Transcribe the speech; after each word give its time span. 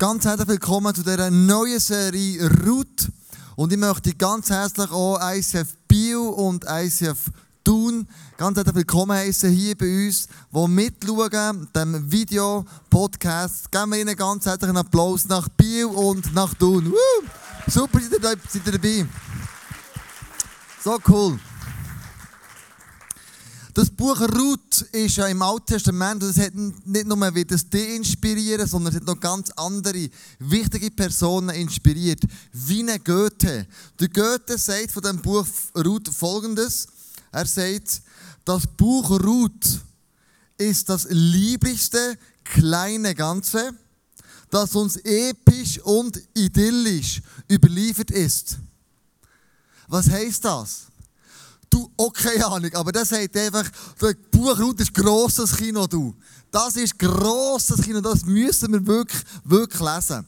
Ganz 0.00 0.24
herzlich 0.24 0.48
willkommen 0.48 0.94
zu 0.94 1.02
dieser 1.02 1.30
neuen 1.30 1.78
Serie 1.78 2.50
Route. 2.64 3.12
Und 3.54 3.70
ich 3.70 3.78
möchte 3.78 4.14
ganz 4.14 4.48
herzlich 4.48 4.90
auch 4.90 5.20
ICF 5.20 5.76
Bio 5.86 6.30
und 6.30 6.64
ICF 6.66 7.18
Thun 7.62 8.08
ganz 8.38 8.56
herzlich 8.56 8.76
willkommen 8.76 9.14
heißen 9.14 9.50
hier 9.50 9.76
bei 9.76 10.06
uns, 10.06 10.26
die 10.50 10.68
mitschauen, 10.68 11.68
dem 11.76 12.10
Video-Podcast. 12.10 13.70
Geben 13.70 13.92
wir 13.92 14.00
ihnen 14.00 14.16
ganz 14.16 14.46
herzlichen 14.46 14.78
Applaus 14.78 15.28
nach 15.28 15.50
Bio 15.50 15.90
und 15.90 16.32
nach 16.32 16.54
Thun. 16.54 16.90
Woo! 16.90 17.26
Super, 17.66 18.00
seid 18.00 18.38
ihr 18.54 18.72
dabei. 18.72 19.06
So 20.82 20.98
cool. 21.08 21.38
Das 23.80 23.88
Buch 23.88 24.20
Ruth 24.20 24.82
ist 24.92 25.16
ja 25.16 25.26
im 25.28 25.40
Alten 25.40 25.64
Testament, 25.64 26.22
und 26.22 26.28
es 26.28 26.38
hat 26.38 26.54
nicht 26.54 27.06
nur 27.06 27.34
wie 27.34 27.46
das 27.46 27.66
die 27.66 27.96
inspirieren, 27.96 28.68
sondern 28.68 28.92
es 28.92 29.00
hat 29.00 29.06
noch 29.06 29.18
ganz 29.18 29.50
andere 29.56 30.10
wichtige 30.38 30.90
Personen 30.90 31.48
inspiriert. 31.48 32.20
Wie 32.52 32.80
eine 32.80 33.00
Goethe. 33.00 33.66
Der 33.98 34.08
Goethe 34.10 34.58
sagt 34.58 34.92
von 34.92 35.02
dem 35.02 35.22
Buch 35.22 35.46
Ruth 35.74 36.08
folgendes. 36.08 36.88
Er 37.32 37.46
sagt, 37.46 38.02
das 38.44 38.66
Buch 38.66 39.12
Ruth 39.12 39.80
ist 40.58 40.86
das 40.90 41.06
lieblichste 41.08 42.18
kleine 42.44 43.14
Ganze, 43.14 43.72
das 44.50 44.76
uns 44.76 44.98
episch 44.98 45.78
und 45.78 46.20
idyllisch 46.34 47.22
überliefert 47.50 48.10
ist. 48.10 48.58
Was 49.88 50.10
heißt 50.10 50.44
das? 50.44 50.89
Okay, 51.96 52.42
Ahnung, 52.42 52.72
aber 52.74 52.92
das 52.92 53.08
sagt 53.10 53.36
einfach, 53.36 53.68
der 54.00 54.14
Buchraut 54.30 54.80
ist 54.80 54.94
grosses 54.94 55.56
Kino, 55.56 55.86
du. 55.86 56.14
Das 56.50 56.76
ist 56.76 56.98
grosses 56.98 57.82
Kino, 57.82 58.00
das 58.00 58.24
müssen 58.24 58.72
wir 58.72 58.86
wirklich, 58.86 59.22
wirklich 59.44 59.80
lesen. 59.80 60.26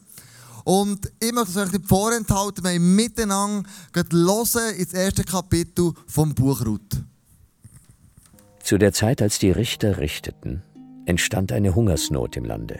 Und 0.63 1.11
ich 1.19 1.33
möchte 1.33 1.51
es 1.51 1.57
euch 1.57 1.71
nicht 1.73 1.87
vorenthalten, 1.87 2.63
wir 2.63 2.79
miteinander 2.79 3.69
hören 3.93 4.75
ins 4.77 4.93
erste 4.93 5.23
Kapitel 5.23 5.91
vom 6.07 6.33
Buch 6.33 6.65
Ruth. 6.65 7.03
Zu 8.61 8.77
der 8.77 8.93
Zeit, 8.93 9.21
als 9.21 9.39
die 9.39 9.51
Richter 9.51 9.97
richteten, 9.97 10.63
entstand 11.05 11.51
eine 11.51 11.75
Hungersnot 11.75 12.37
im 12.37 12.45
Lande. 12.45 12.79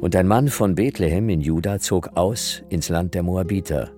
Und 0.00 0.14
ein 0.14 0.28
Mann 0.28 0.48
von 0.48 0.76
Bethlehem 0.76 1.28
in 1.28 1.40
Juda 1.40 1.80
zog 1.80 2.16
aus 2.16 2.62
ins 2.68 2.88
Land 2.88 3.14
der 3.14 3.24
Moabiter, 3.24 3.90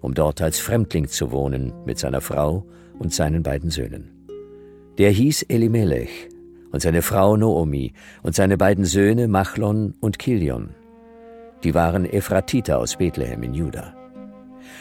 um 0.00 0.14
dort 0.14 0.40
als 0.40 0.58
Fremdling 0.58 1.08
zu 1.08 1.30
wohnen 1.30 1.74
mit 1.84 1.98
seiner 1.98 2.22
Frau 2.22 2.64
und 3.00 3.12
seinen 3.12 3.42
beiden 3.42 3.70
Söhnen. 3.70 4.10
Der 4.98 5.10
hieß 5.10 5.42
Elimelech 5.48 6.28
und 6.70 6.82
seine 6.82 7.02
Frau 7.02 7.36
Noomi 7.36 7.92
und 8.22 8.34
seine 8.34 8.56
beiden 8.56 8.84
Söhne 8.84 9.26
Machlon 9.26 9.94
und 10.00 10.18
Kilion. 10.18 10.70
Die 11.64 11.74
waren 11.74 12.04
Ephratiter 12.04 12.78
aus 12.78 12.96
Bethlehem 12.96 13.42
in 13.42 13.54
Juda. 13.54 13.94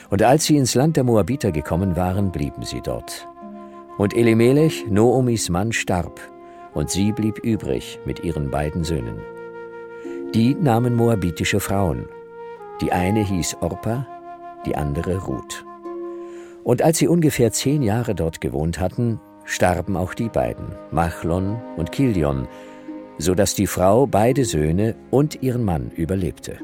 Und 0.09 0.21
als 0.21 0.45
sie 0.45 0.57
ins 0.57 0.75
Land 0.75 0.97
der 0.97 1.03
Moabiter 1.03 1.51
gekommen 1.51 1.95
waren, 1.95 2.31
blieben 2.31 2.63
sie 2.63 2.81
dort. 2.81 3.27
Und 3.97 4.15
Elimelech, 4.15 4.85
Noomis 4.89 5.49
Mann, 5.49 5.71
starb, 5.71 6.19
und 6.73 6.89
sie 6.89 7.11
blieb 7.11 7.39
übrig 7.39 7.99
mit 8.05 8.23
ihren 8.23 8.51
beiden 8.51 8.83
Söhnen. 8.83 9.19
Die 10.33 10.53
nahmen 10.55 10.95
moabitische 10.95 11.59
Frauen. 11.59 12.07
Die 12.81 12.91
eine 12.91 13.23
hieß 13.23 13.57
Orpa, 13.61 14.05
die 14.65 14.75
andere 14.75 15.17
Ruth. 15.17 15.65
Und 16.69 16.83
als 16.83 16.99
sie 16.99 17.07
ungefähr 17.07 17.51
zehn 17.51 17.81
Jahre 17.81 18.13
dort 18.13 18.41
gewohnt 18.41 18.79
hatten, 18.79 19.19
starben 19.43 19.97
auch 19.97 20.13
die 20.13 20.29
beiden, 20.29 20.67
Machlon 20.91 21.59
und 21.77 21.91
Kilion, 21.91 22.47
so 23.17 23.33
dass 23.33 23.55
die 23.55 23.65
Frau 23.65 24.05
beide 24.05 24.45
Söhne 24.45 24.95
und 25.09 25.41
ihren 25.41 25.63
Mann 25.63 25.89
überlebte. 25.89 26.59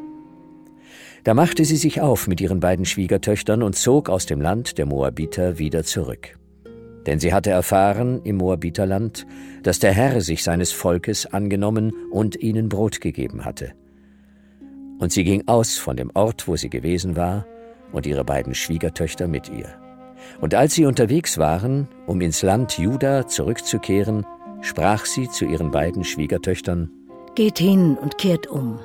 Da 1.23 1.33
machte 1.33 1.65
sie 1.65 1.77
sich 1.77 2.01
auf 2.01 2.27
mit 2.27 2.39
ihren 2.39 2.59
beiden 2.59 2.85
Schwiegertöchtern 2.85 3.63
und 3.63 3.77
zog 3.77 4.07
aus 4.07 4.27
dem 4.27 4.41
Land 4.41 4.77
der 4.77 4.85
Moabiter 4.85 5.57
wieder 5.57 5.83
zurück. 5.83 6.37
Denn 7.07 7.19
sie 7.19 7.33
hatte 7.33 7.49
erfahren 7.49 8.21
im 8.25 8.35
Moabiterland, 8.35 9.25
dass 9.63 9.79
der 9.79 9.93
Herr 9.93 10.21
sich 10.21 10.43
seines 10.43 10.71
Volkes 10.71 11.25
angenommen 11.25 11.91
und 12.11 12.35
ihnen 12.35 12.69
Brot 12.69 13.01
gegeben 13.01 13.43
hatte. 13.43 13.71
Und 14.99 15.11
sie 15.11 15.23
ging 15.23 15.47
aus 15.47 15.79
von 15.79 15.97
dem 15.97 16.11
Ort, 16.13 16.47
wo 16.47 16.55
sie 16.57 16.69
gewesen 16.69 17.15
war, 17.15 17.47
und 17.91 18.05
ihre 18.05 18.23
beiden 18.23 18.53
Schwiegertöchter 18.53 19.27
mit 19.27 19.49
ihr. 19.49 19.83
Und 20.41 20.53
als 20.53 20.73
sie 20.73 20.85
unterwegs 20.85 21.37
waren, 21.37 21.87
um 22.07 22.21
ins 22.21 22.41
Land 22.41 22.77
Juda 22.77 23.27
zurückzukehren, 23.27 24.25
sprach 24.61 25.05
sie 25.05 25.29
zu 25.29 25.45
ihren 25.45 25.71
beiden 25.71 26.03
Schwiegertöchtern, 26.03 26.89
Geht 27.35 27.59
hin 27.59 27.97
und 28.01 28.17
kehrt 28.17 28.47
um, 28.47 28.79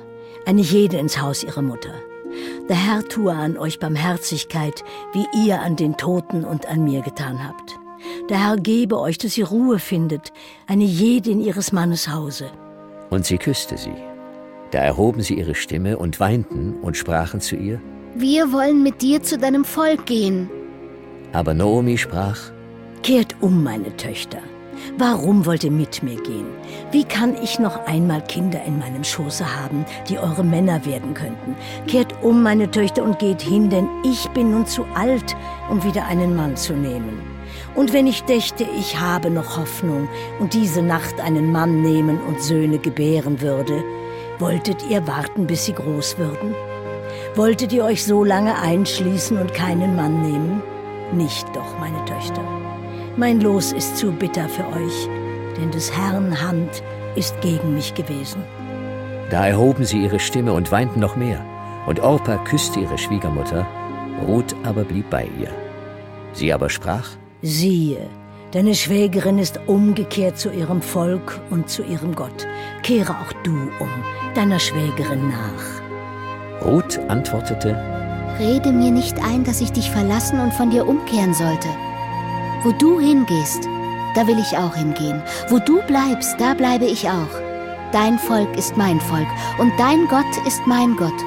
eine 0.45 0.61
jede 0.61 0.97
ins 0.97 1.21
Haus 1.21 1.43
ihrer 1.43 1.61
Mutter. 1.61 1.93
Der 2.69 2.75
Herr 2.75 3.03
tue 3.03 3.31
an 3.31 3.57
euch 3.57 3.79
Barmherzigkeit, 3.79 4.83
wie 5.13 5.25
ihr 5.45 5.61
an 5.61 5.75
den 5.75 5.97
Toten 5.97 6.43
und 6.43 6.67
an 6.67 6.83
mir 6.83 7.01
getan 7.01 7.45
habt. 7.47 7.79
Der 8.29 8.45
Herr 8.45 8.57
gebe 8.57 8.99
euch, 8.99 9.17
dass 9.17 9.37
ihr 9.37 9.47
Ruhe 9.47 9.79
findet, 9.79 10.31
eine 10.67 10.83
jede 10.83 11.31
in 11.31 11.41
ihres 11.41 11.71
Mannes 11.71 12.09
Hause. 12.09 12.49
Und 13.09 13.25
sie 13.25 13.37
küsste 13.37 13.77
sie. 13.77 13.93
Da 14.71 14.79
erhoben 14.79 15.21
sie 15.21 15.35
ihre 15.35 15.55
Stimme 15.55 15.97
und 15.97 16.19
weinten 16.19 16.75
und 16.81 16.95
sprachen 16.95 17.41
zu 17.41 17.55
ihr, 17.55 17.81
Wir 18.15 18.51
wollen 18.51 18.83
mit 18.83 19.01
dir 19.01 19.21
zu 19.21 19.37
deinem 19.37 19.65
Volk 19.65 20.05
gehen. 20.05 20.49
Aber 21.33 21.53
Naomi 21.53 21.97
sprach, 21.97 22.37
Kehrt 23.03 23.35
um, 23.41 23.63
meine 23.63 23.95
Töchter. 23.97 24.39
Warum 24.97 25.45
wollt 25.45 25.63
ihr 25.63 25.71
mit 25.71 26.03
mir 26.03 26.21
gehen? 26.21 26.47
Wie 26.91 27.03
kann 27.03 27.35
ich 27.41 27.59
noch 27.59 27.85
einmal 27.85 28.21
Kinder 28.23 28.63
in 28.65 28.79
meinem 28.79 29.03
Schoße 29.03 29.45
haben, 29.45 29.85
die 30.09 30.19
eure 30.19 30.43
Männer 30.43 30.85
werden 30.85 31.13
könnten? 31.13 31.55
Kehrt 31.87 32.13
um, 32.21 32.43
meine 32.43 32.69
Töchter, 32.69 33.03
und 33.03 33.19
geht 33.19 33.41
hin, 33.41 33.69
denn 33.69 33.87
ich 34.03 34.27
bin 34.29 34.51
nun 34.51 34.65
zu 34.65 34.85
alt, 34.95 35.35
um 35.69 35.83
wieder 35.83 36.05
einen 36.05 36.35
Mann 36.35 36.55
zu 36.55 36.73
nehmen. 36.73 37.21
Und 37.75 37.93
wenn 37.93 38.07
ich 38.07 38.23
dächte, 38.23 38.65
ich 38.77 38.99
habe 38.99 39.29
noch 39.29 39.57
Hoffnung 39.57 40.07
und 40.39 40.53
diese 40.53 40.81
Nacht 40.81 41.19
einen 41.21 41.51
Mann 41.51 41.81
nehmen 41.81 42.19
und 42.27 42.41
Söhne 42.41 42.77
gebären 42.77 43.41
würde, 43.41 43.83
wolltet 44.39 44.83
ihr 44.89 45.05
warten, 45.07 45.47
bis 45.47 45.65
sie 45.65 45.73
groß 45.73 46.17
würden? 46.17 46.53
Wolltet 47.35 47.71
ihr 47.71 47.85
euch 47.85 48.03
so 48.03 48.23
lange 48.23 48.59
einschließen 48.59 49.37
und 49.37 49.53
keinen 49.53 49.95
Mann 49.95 50.21
nehmen? 50.21 50.61
Nicht 51.13 51.47
doch, 51.55 51.79
meine 51.79 52.03
Töchter. 52.05 52.43
Mein 53.17 53.41
Los 53.41 53.73
ist 53.73 53.97
zu 53.97 54.11
bitter 54.11 54.47
für 54.47 54.65
euch, 54.67 55.09
denn 55.57 55.71
des 55.71 55.91
Herrn 55.95 56.41
Hand 56.41 56.81
ist 57.15 57.39
gegen 57.41 57.73
mich 57.73 57.93
gewesen. 57.93 58.41
Da 59.29 59.47
erhoben 59.47 59.85
sie 59.85 60.03
ihre 60.03 60.19
Stimme 60.19 60.53
und 60.53 60.71
weinten 60.71 60.99
noch 60.99 61.15
mehr. 61.15 61.43
Und 61.87 61.99
Orpa 61.99 62.37
küsste 62.37 62.79
ihre 62.79 62.97
Schwiegermutter, 62.97 63.65
Ruth 64.25 64.55
aber 64.63 64.83
blieb 64.83 65.09
bei 65.09 65.27
ihr. 65.39 65.49
Sie 66.33 66.53
aber 66.53 66.69
sprach, 66.69 67.09
Siehe, 67.41 68.07
deine 68.51 68.75
Schwägerin 68.75 69.39
ist 69.39 69.59
umgekehrt 69.67 70.37
zu 70.37 70.51
ihrem 70.51 70.81
Volk 70.81 71.41
und 71.49 71.69
zu 71.69 71.83
ihrem 71.83 72.15
Gott. 72.15 72.47
Kehre 72.83 73.13
auch 73.13 73.33
du 73.43 73.51
um, 73.79 73.89
deiner 74.35 74.59
Schwägerin 74.59 75.29
nach. 75.29 76.65
Ruth 76.65 76.99
antwortete, 77.07 78.00
Rede 78.39 78.71
mir 78.71 78.91
nicht 78.91 79.19
ein, 79.23 79.43
dass 79.43 79.61
ich 79.61 79.71
dich 79.71 79.89
verlassen 79.91 80.39
und 80.39 80.53
von 80.53 80.69
dir 80.69 80.87
umkehren 80.87 81.33
sollte. 81.33 81.67
Wo 82.63 82.71
du 82.73 82.99
hingehst, 82.99 83.67
da 84.15 84.27
will 84.27 84.39
ich 84.39 84.57
auch 84.57 84.75
hingehen. 84.75 85.21
Wo 85.49 85.59
du 85.59 85.81
bleibst, 85.83 86.35
da 86.39 86.53
bleibe 86.53 86.85
ich 86.85 87.09
auch. 87.09 87.29
Dein 87.91 88.19
Volk 88.19 88.57
ist 88.57 88.77
mein 88.77 88.99
Volk 89.01 89.27
und 89.59 89.71
dein 89.77 90.07
Gott 90.07 90.47
ist 90.47 90.61
mein 90.65 90.95
Gott. 90.95 91.19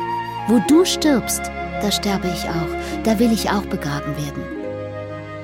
Wo 0.48 0.60
du 0.68 0.84
stirbst, 0.84 1.42
da 1.82 1.90
sterbe 1.90 2.28
ich 2.28 2.48
auch, 2.48 3.02
da 3.04 3.18
will 3.18 3.32
ich 3.32 3.50
auch 3.50 3.66
begraben 3.66 4.16
werden. 4.16 4.42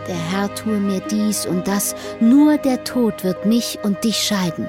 Der 0.07 0.17
Herr 0.17 0.55
tue 0.55 0.79
mir 0.79 1.01
dies 1.01 1.47
und 1.47 1.69
das, 1.69 1.95
nur 2.21 2.59
der 2.59 2.85
Tod 2.85 3.23
wird 3.23 3.47
mich 3.47 3.79
und 3.83 4.03
dich 4.03 4.17
scheiden. 4.17 4.69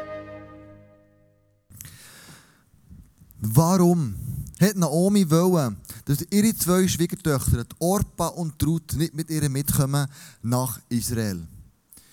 Warum 3.40 4.16
hat 4.60 4.76
Naomi 4.76 5.32
wollen, 5.32 5.78
dass 6.06 6.26
ihre 6.30 6.56
zwei 6.56 6.88
Schwiegertöchter, 6.88 7.64
die 7.64 7.76
Orpa 7.80 8.28
und 8.28 8.60
die 8.60 8.66
Ruth, 8.66 8.94
nicht 8.94 9.14
mit 9.14 9.30
ihr 9.30 9.50
mitkommen 9.50 10.08
nach 10.42 10.80
Israel? 10.90 11.48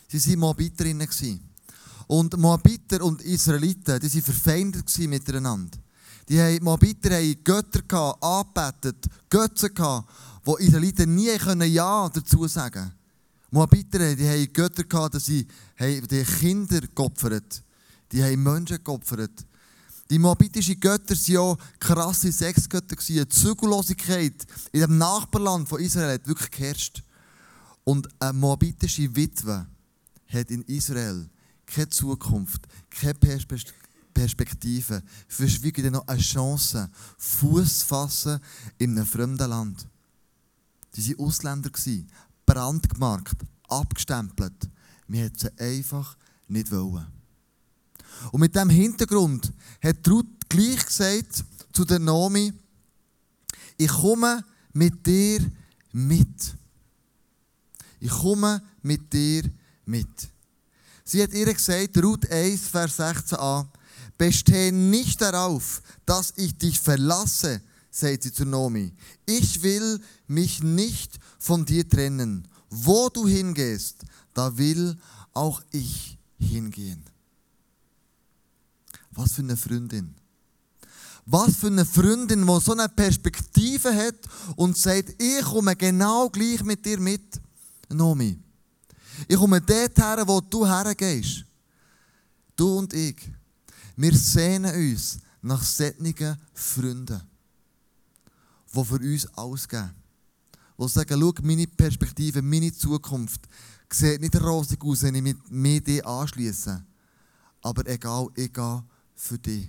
Sie 0.08 0.30
waren 0.30 0.38
Moabiterinnen. 0.40 1.08
Und 2.06 2.36
Moabiter 2.38 3.04
und 3.04 3.20
Israeliten, 3.22 4.00
die 4.00 4.08
waren 4.14 4.22
verfeindet 4.22 4.98
miteinander. 4.98 5.78
Die 6.28 6.40
haben, 6.40 6.62
Moabiter 6.62 7.16
haben 7.16 7.44
Götter 7.44 8.22
angebetet, 8.22 9.06
Götze 9.28 9.70
wo 10.44 10.56
Israeliten 10.56 11.14
nie 11.14 11.36
können 11.36 11.70
Ja 11.70 12.08
dazu 12.08 12.46
sagen 12.46 12.74
konnten. 12.74 12.98
Moabiter, 13.50 14.14
die 14.14 14.28
haben 14.28 14.52
Götter 14.52 14.84
gehabt, 14.84 15.14
dass 15.14 15.26
sie 15.26 15.46
die 15.78 16.24
Kinder 16.24 16.80
geopfert 16.94 17.62
Die 18.12 18.22
haben 18.22 18.42
Menschen 18.42 18.82
geopfert. 18.82 19.44
Die 20.10 20.18
moabitischen 20.18 20.80
Götter 20.80 21.14
waren 21.14 21.32
ja 21.32 21.56
krasse 21.78 22.32
Sexgötter. 22.32 22.96
Die 22.96 23.28
Zügellosigkeit 23.28 24.46
in 24.72 24.80
dem 24.80 24.98
Nachbarland 24.98 25.68
von 25.68 25.80
Israel 25.80 26.14
hat 26.14 26.26
wirklich 26.26 26.50
geherrscht. 26.50 27.02
Und 27.84 28.08
eine 28.20 28.32
moabitische 28.32 29.14
Witwe 29.14 29.66
hat 30.26 30.50
in 30.50 30.62
Israel 30.62 31.28
keine 31.66 31.88
Zukunft, 31.90 32.66
keine 32.90 33.14
Perspektive. 34.14 35.02
Verschwiegen 35.28 35.84
dir 35.84 35.90
noch 35.90 36.06
eine 36.06 36.20
Chance, 36.20 36.90
Fuß 37.18 37.82
fassen 37.82 38.40
in 38.78 38.96
einem 38.96 39.06
fremden 39.06 39.48
Land. 39.48 39.86
Sie 40.92 41.16
waren 41.16 41.26
Ausländer, 41.26 41.70
brandgemarkt, 42.46 43.36
abgestempelt. 43.68 44.70
Wir 45.06 45.24
hätten 45.24 45.38
sie 45.38 45.58
einfach 45.58 46.16
nicht 46.48 46.70
wollen. 46.70 47.17
Und 48.32 48.40
mit 48.40 48.54
diesem 48.54 48.70
Hintergrund 48.70 49.52
hat 49.82 50.08
Ruth 50.08 50.26
gleich 50.48 50.84
gesagt 50.84 51.44
zu 51.72 51.84
der 51.84 51.98
Nomi, 51.98 52.52
ich 53.76 53.88
komme 53.88 54.44
mit 54.72 55.06
dir 55.06 55.40
mit. 55.92 56.56
Ich 58.00 58.10
komme 58.10 58.62
mit 58.82 59.12
dir 59.12 59.44
mit. 59.84 60.08
Sie 61.04 61.22
hat 61.22 61.32
ihr 61.32 61.52
gesagt, 61.52 61.96
Ruth 62.02 62.30
1, 62.30 62.68
Vers 62.68 62.98
16a, 62.98 63.66
bestehe 64.16 64.72
nicht 64.72 65.20
darauf, 65.20 65.80
dass 66.04 66.34
ich 66.36 66.56
dich 66.58 66.78
verlasse, 66.78 67.62
sagt 67.90 68.24
sie 68.24 68.32
zu 68.32 68.44
Nomi. 68.44 68.92
Ich 69.24 69.62
will 69.62 70.00
mich 70.26 70.62
nicht 70.62 71.18
von 71.38 71.64
dir 71.64 71.88
trennen. 71.88 72.46
Wo 72.70 73.08
du 73.08 73.26
hingehst, 73.26 74.04
da 74.34 74.56
will 74.58 74.98
auch 75.32 75.62
ich 75.70 76.18
hingehen. 76.38 77.02
Was 79.18 79.32
für 79.32 79.42
eine 79.42 79.56
Freundin. 79.56 80.14
Was 81.26 81.56
für 81.56 81.66
eine 81.66 81.84
Freundin, 81.84 82.46
die 82.46 82.60
so 82.60 82.70
eine 82.70 82.88
Perspektive 82.88 83.92
hat 83.92 84.14
und 84.54 84.78
sagt, 84.78 85.20
ich 85.20 85.44
komme 85.44 85.74
genau 85.74 86.30
gleich 86.30 86.62
mit 86.62 86.86
dir 86.86 87.00
mit, 87.00 87.40
Nomi. 87.88 88.38
Ich 89.26 89.36
komme 89.36 89.60
dort 89.60 89.98
her, 89.98 90.22
wo 90.24 90.40
du 90.40 90.64
hergehst. 90.64 91.44
Du 92.54 92.78
und 92.78 92.94
ich. 92.94 93.16
Wir 93.96 94.14
sehnen 94.14 94.72
uns 94.72 95.18
nach 95.42 95.64
solchen 95.64 96.38
Freunden, 96.54 97.20
die 98.72 98.84
für 98.84 99.00
uns 99.00 99.26
alles. 99.34 99.66
Die 99.66 100.88
sagen, 100.88 101.20
schau, 101.20 101.34
meine 101.42 101.66
Perspektive, 101.66 102.40
meine 102.40 102.72
Zukunft 102.72 103.40
sieht 103.92 104.20
nicht 104.20 104.40
rosig 104.40 104.80
aus, 104.84 105.02
wenn 105.02 105.16
ich 105.16 105.22
mit 105.22 105.50
mir 105.50 105.80
dich 105.80 106.06
anschließe. 106.06 106.84
Aber 107.62 107.84
egal, 107.88 108.28
ich 108.36 108.52
gehe 108.52 108.84
für 109.18 109.38
dich. 109.38 109.68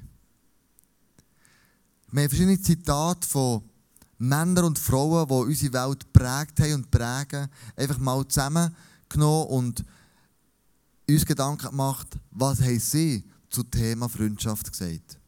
Wir 2.11 2.23
haben 2.23 2.29
verschiedene 2.29 2.61
Zitate 2.61 3.27
von 3.27 3.63
Männern 4.17 4.65
und 4.65 4.79
Frauen, 4.79 5.27
die 5.27 5.33
unsere 5.33 5.73
Welt 5.73 6.11
prägt 6.13 6.59
haben 6.59 6.73
und 6.73 6.91
prägen, 6.91 7.49
einfach 7.75 7.97
mal 7.97 8.27
zusammengenommen 8.27 9.47
und 9.47 9.85
uns 11.07 11.25
Gedanken 11.25 11.69
gemacht, 11.69 12.07
was 12.31 12.61
haben 12.61 12.79
sie 12.79 13.23
zum 13.49 13.69
Thema 13.69 14.07
Freundschaft 14.09 14.71
gesagt. 14.71 15.18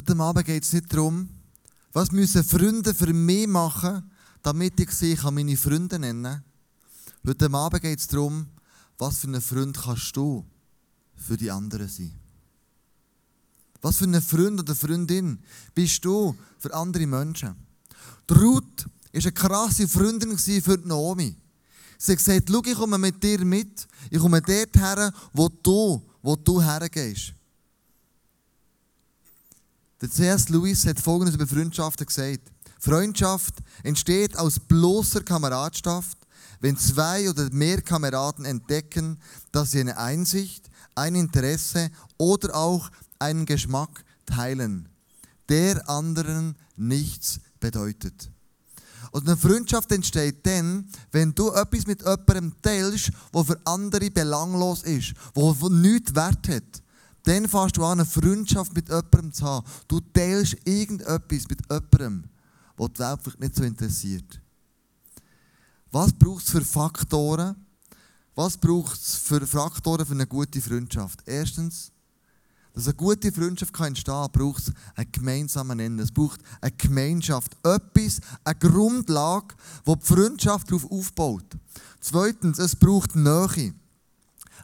Heute 0.00 0.18
Abend 0.18 0.46
geht 0.46 0.62
es 0.62 0.72
nicht 0.72 0.90
darum, 0.90 1.28
was 1.92 2.10
müssen 2.10 2.42
Freunde 2.42 2.94
für 2.94 3.12
mich 3.12 3.46
machen, 3.46 4.10
damit 4.42 4.80
ich 4.80 4.90
sie 4.92 5.18
meine 5.30 5.56
Freunde 5.58 5.98
nennen 5.98 6.24
kann. 6.24 6.44
Heute 7.26 7.52
Abend 7.52 7.82
geht 7.82 7.98
es 7.98 8.06
darum, 8.06 8.46
was 8.96 9.18
für 9.18 9.28
ein 9.28 9.40
Freund 9.42 9.76
kannst 9.76 10.16
du 10.16 10.44
für 11.16 11.36
die 11.36 11.50
anderen 11.50 11.86
sein. 11.86 12.12
Was 13.82 13.98
für 13.98 14.04
ein 14.04 14.22
Freund 14.22 14.60
oder 14.60 14.74
Freundin 14.74 15.38
bist 15.74 16.02
du 16.04 16.34
für 16.58 16.72
andere 16.72 17.06
Menschen? 17.06 17.54
Die 18.28 18.34
Ruth 18.34 18.86
war 19.12 19.20
eine 19.22 19.32
krasse 19.32 19.86
Freundin 19.86 20.38
für 20.38 20.78
Naomi. 20.82 21.36
Sie 21.98 22.12
hat 22.12 22.18
gesagt, 22.18 22.48
schau, 22.50 22.62
ich 22.64 22.74
komme 22.74 22.96
mit 22.96 23.22
dir 23.22 23.44
mit. 23.44 23.86
Ich 24.10 24.18
komme 24.18 24.40
dort 24.40 24.76
her, 24.76 25.12
wo 25.34 25.48
du, 25.48 26.02
wo 26.22 26.36
du 26.36 26.62
hergehst. 26.62 27.34
Der 30.00 30.10
C.S. 30.10 30.48
Lewis 30.48 30.86
hat 30.86 30.98
Folgendes 30.98 31.34
über 31.34 31.46
Freundschaften 31.46 32.06
gesagt. 32.06 32.50
Freundschaft 32.78 33.56
entsteht 33.82 34.34
aus 34.38 34.58
bloßer 34.58 35.22
Kameradschaft, 35.22 36.16
wenn 36.60 36.78
zwei 36.78 37.28
oder 37.28 37.50
mehr 37.52 37.82
Kameraden 37.82 38.46
entdecken, 38.46 39.18
dass 39.52 39.72
sie 39.72 39.80
eine 39.80 39.98
Einsicht, 39.98 40.70
ein 40.94 41.14
Interesse 41.14 41.90
oder 42.16 42.54
auch 42.54 42.90
einen 43.18 43.44
Geschmack 43.44 44.02
teilen, 44.24 44.88
der 45.50 45.86
anderen 45.90 46.56
nichts 46.76 47.38
bedeutet. 47.60 48.30
Und 49.10 49.26
eine 49.26 49.36
Freundschaft 49.36 49.92
entsteht 49.92 50.46
dann, 50.46 50.88
wenn 51.12 51.34
du 51.34 51.50
etwas 51.50 51.86
mit 51.86 52.00
jemandem 52.00 52.54
teilst, 52.62 53.10
was 53.32 53.46
für 53.48 53.60
andere 53.66 54.10
belanglos 54.10 54.82
ist, 54.82 55.12
was 55.34 55.60
nichts 55.68 56.14
wert 56.14 56.48
hat. 56.48 56.79
Dann 57.24 57.48
fährst 57.48 57.76
du 57.76 57.84
an, 57.84 58.00
eine 58.00 58.06
Freundschaft 58.06 58.74
mit 58.74 58.88
jemandem 58.88 59.32
zu 59.32 59.44
haben. 59.44 59.66
Du 59.88 60.00
teilst 60.00 60.56
irgendetwas 60.64 61.48
mit 61.48 61.60
jemandem, 61.70 62.24
was 62.76 62.92
die 62.92 62.98
Welt 63.00 63.20
vielleicht 63.22 63.40
nicht 63.40 63.56
so 63.56 63.62
interessiert. 63.62 64.40
Was 65.90 66.12
braucht 66.12 66.44
es 66.44 66.50
für 66.50 66.62
Faktoren? 66.62 67.56
Was 68.34 68.56
braucht 68.56 68.98
es 68.98 69.16
für 69.16 69.46
Faktoren 69.46 70.06
für 70.06 70.14
eine 70.14 70.26
gute 70.26 70.60
Freundschaft? 70.60 71.20
Erstens, 71.26 71.90
dass 72.72 72.86
eine 72.86 72.94
gute 72.94 73.32
Freundschaft 73.32 73.72
kann 73.72 73.88
entstehen 73.88 74.14
kann, 74.14 74.30
braucht 74.30 74.62
es 74.62 74.72
einen 74.94 75.10
gemeinsamen 75.10 75.76
Nenner. 75.76 76.04
Es 76.04 76.12
braucht 76.12 76.40
eine 76.60 76.72
Gemeinschaft. 76.72 77.56
Etwas, 77.64 78.20
eine 78.44 78.58
Grundlage, 78.58 79.54
wo 79.84 79.96
die 79.96 80.06
Freundschaft 80.06 80.70
darauf 80.70 80.90
aufbaut. 80.90 81.44
Zweitens, 82.00 82.58
es 82.58 82.76
braucht 82.76 83.16
Nähe. 83.16 83.74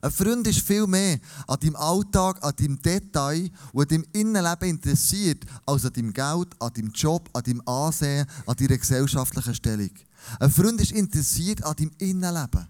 Ein 0.07 0.13
Freund 0.13 0.47
ist 0.47 0.61
viel 0.61 0.87
mehr 0.87 1.19
an 1.49 1.59
deinem 1.59 1.75
Alltag, 1.75 2.39
an 2.41 2.53
deinem 2.55 2.81
Detail 2.81 3.51
und 3.73 3.83
an 3.83 3.89
deinem 3.89 4.07
Innenleben 4.13 4.69
interessiert, 4.69 5.45
als 5.67 5.85
an 5.85 5.95
deinem 5.95 6.13
Geld, 6.13 6.49
an 6.61 6.73
deinem 6.73 6.93
Job, 6.93 7.29
an 7.33 7.43
deinem 7.43 7.61
Ansehen, 7.67 8.25
an 8.47 8.55
deiner 8.55 8.79
gesellschaftlichen 8.79 9.57
Stellung. 9.57 9.91
Ein 10.39 10.51
Freund 10.53 10.81
ist 10.81 10.93
interessiert 10.93 11.65
an 11.65 11.75
deinem 11.75 11.91
Innenleben. 11.99 12.69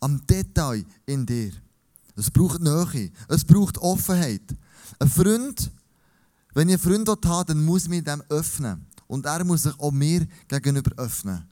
am 0.00 0.26
Detail 0.26 0.86
in 1.04 1.26
dir. 1.26 1.52
Es 2.16 2.30
braucht 2.30 2.62
Nähe, 2.62 3.10
es 3.28 3.44
braucht 3.44 3.76
Offenheit. 3.76 4.56
Ein 4.98 5.10
Freund, 5.10 5.70
wenn 6.54 6.70
ich 6.70 6.82
einen 6.82 7.04
Freund 7.06 7.26
habe, 7.26 7.52
dann 7.52 7.62
muss 7.62 7.82
ich 7.82 7.90
mich 7.90 8.04
dem 8.04 8.22
öffnen. 8.30 8.86
Und 9.08 9.26
er 9.26 9.44
muss 9.44 9.64
sich 9.64 9.78
auch 9.78 9.90
mir 9.90 10.26
gegenüber 10.48 10.92
öffnen. 10.96 11.49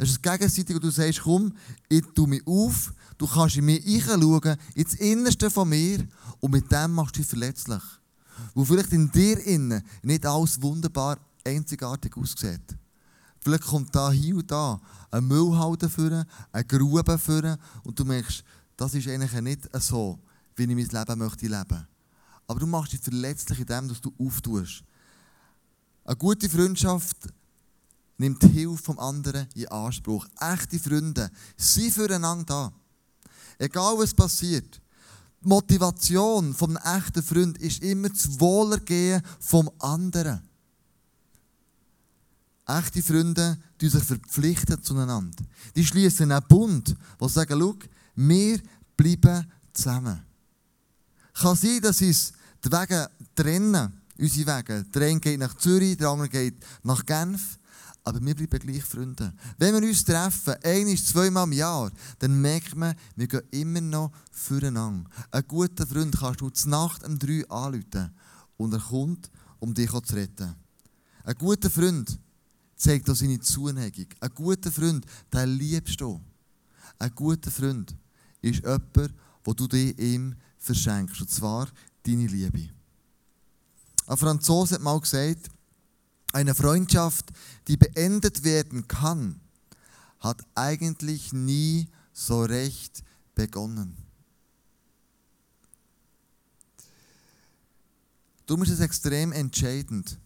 Es 0.00 0.10
ist 0.10 0.22
gegenseitig, 0.22 0.76
wo 0.76 0.78
du 0.78 0.90
sagst, 0.90 1.22
komm, 1.22 1.52
ich 1.88 2.04
tue 2.14 2.28
mich 2.28 2.46
auf, 2.46 2.94
du 3.18 3.26
kannst 3.26 3.56
in 3.56 3.64
mich 3.64 3.82
hineinschauen, 3.82 4.56
ins 4.76 4.94
Innerste 4.94 5.50
von 5.50 5.68
mir 5.68 6.06
und 6.38 6.52
mit 6.52 6.70
dem 6.70 6.92
machst 6.92 7.16
du 7.16 7.20
dich 7.20 7.28
verletzlich. 7.28 7.82
Wo 8.54 8.64
vielleicht 8.64 8.92
in 8.92 9.10
dir 9.10 9.44
innen 9.44 9.82
nicht 10.02 10.24
alles 10.24 10.62
wunderbar 10.62 11.18
einzigartig 11.44 12.16
aussieht. 12.16 12.76
Vielleicht 13.40 13.64
kommt 13.64 13.92
da 13.92 14.12
hier 14.12 14.36
und 14.36 14.48
da 14.48 14.80
ein 15.10 15.26
Müllhalde 15.26 15.88
führen, 15.88 16.24
eine 16.52 16.64
Grube 16.64 17.18
führen 17.18 17.58
und 17.82 17.98
du 17.98 18.04
merkst, 18.04 18.44
das 18.76 18.94
ist 18.94 19.08
eigentlich 19.08 19.32
nicht 19.40 19.68
so, 19.82 20.20
wie 20.54 20.62
ich 20.62 20.68
mein 20.68 21.06
Leben 21.06 21.18
möchte 21.18 21.48
leben. 21.48 21.88
Aber 22.46 22.60
du 22.60 22.66
machst 22.68 22.92
dich 22.92 23.00
verletzlich 23.00 23.58
in 23.58 23.66
dem, 23.66 23.88
dass 23.88 24.00
du 24.00 24.12
auftust. 24.16 24.84
Eine 26.04 26.14
gute 26.14 26.48
Freundschaft 26.48 27.16
nimmt 28.18 28.42
die 28.42 28.48
Hilfe 28.48 28.82
vom 28.82 28.98
anderen 28.98 29.48
in 29.54 29.68
Anspruch. 29.68 30.26
Echte 30.40 30.78
Freunde 30.78 31.30
sind 31.56 31.92
füreinander 31.92 32.44
da. 32.44 32.72
Egal 33.58 33.98
was 33.98 34.12
passiert. 34.12 34.80
Die 35.42 35.48
Motivation 35.48 36.52
vom 36.52 36.76
echten 36.76 37.22
Freund 37.22 37.58
ist 37.58 37.82
immer 37.82 38.08
das 38.08 38.38
Wohlergehen 38.38 39.22
vom 39.40 39.70
anderen. 39.78 40.42
Echte 42.66 43.02
Freunde 43.02 43.56
die 43.80 43.88
sich 43.88 44.02
verpflichten 44.02 44.82
zueinander. 44.82 45.44
Die 45.74 45.84
schließen 45.84 46.30
einen 46.32 46.46
Bund, 46.48 46.96
die 47.20 47.28
sagen, 47.28 47.58
schau, 47.58 47.74
wir 48.16 48.60
bleiben 48.96 49.50
zusammen. 49.72 50.20
Kann 51.34 51.56
sein, 51.56 51.80
dass 51.80 52.02
uns 52.02 52.32
die 52.64 52.72
Wege 52.72 53.08
trennen, 53.34 54.00
unsere 54.18 54.58
Wege. 54.58 54.84
Der 54.92 55.02
eine 55.02 55.20
geht 55.20 55.38
nach 55.38 55.54
Zürich, 55.56 55.96
der 55.96 56.08
andere 56.08 56.28
geht 56.28 56.56
nach 56.82 57.04
Genf. 57.06 57.57
Aber 58.08 58.24
wir 58.24 58.34
bleiben 58.34 58.58
gleich 58.58 58.82
Freunde. 58.82 59.34
Wenn 59.58 59.74
wir 59.74 59.86
uns 59.86 60.02
treffen, 60.02 60.54
ein, 60.62 60.96
zweimal 60.96 61.44
im 61.44 61.52
Jahr, 61.52 61.92
dann 62.18 62.40
merkt 62.40 62.74
man, 62.74 62.94
wir 63.16 63.28
gehen 63.28 63.42
immer 63.50 63.82
noch 63.82 64.12
füreinander. 64.30 65.10
Ein 65.30 65.46
guter 65.46 65.86
Freund 65.86 66.18
kannst 66.18 66.40
du 66.40 66.48
zur 66.48 66.70
Nacht 66.70 67.04
um 67.04 67.18
drei 67.18 67.46
anrufen 67.50 68.10
und 68.56 68.72
er 68.72 68.80
kommt, 68.80 69.30
um 69.58 69.74
dich 69.74 69.90
zu 69.90 70.14
retten. 70.14 70.54
Ein 71.22 71.34
guter 71.34 71.68
Freund 71.68 72.18
zeigt 72.76 73.10
auch 73.10 73.14
seine 73.14 73.40
Zuneigung. 73.40 74.06
Ein 74.20 74.30
guter 74.34 74.72
Freund, 74.72 75.04
den 75.30 75.50
liebst 75.50 76.00
du. 76.00 76.18
Ein 76.98 77.14
guter 77.14 77.50
Freund 77.50 77.94
ist 78.40 78.62
jemand, 78.62 79.14
wo 79.44 79.52
du 79.52 79.68
dir 79.68 79.98
ihm 79.98 80.34
verschenkst. 80.56 81.20
Und 81.20 81.28
zwar 81.28 81.68
deine 82.04 82.26
Liebe. 82.26 82.70
Ein 84.06 84.16
Franzose 84.16 84.76
hat 84.76 84.82
mal 84.82 84.98
gesagt, 84.98 85.50
eine 86.32 86.54
Freundschaft, 86.54 87.30
die 87.66 87.76
beendet 87.76 88.44
werden 88.44 88.86
kann, 88.88 89.40
hat 90.20 90.44
eigentlich 90.54 91.32
nie 91.32 91.88
so 92.12 92.42
recht 92.42 93.02
begonnen. 93.34 93.96
Darum 98.46 98.62
ist 98.62 98.70
es 98.70 98.80
extrem 98.80 99.32
entscheidend, 99.32 100.18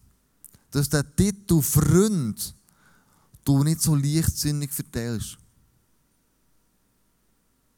dass 0.71 0.89
der 0.89 1.15
Titel 1.15 1.61
Freund 1.61 2.55
du 3.43 3.63
nicht 3.63 3.81
so 3.81 3.95
leichtsinnig 3.95 4.71
verteilst. 4.71 5.37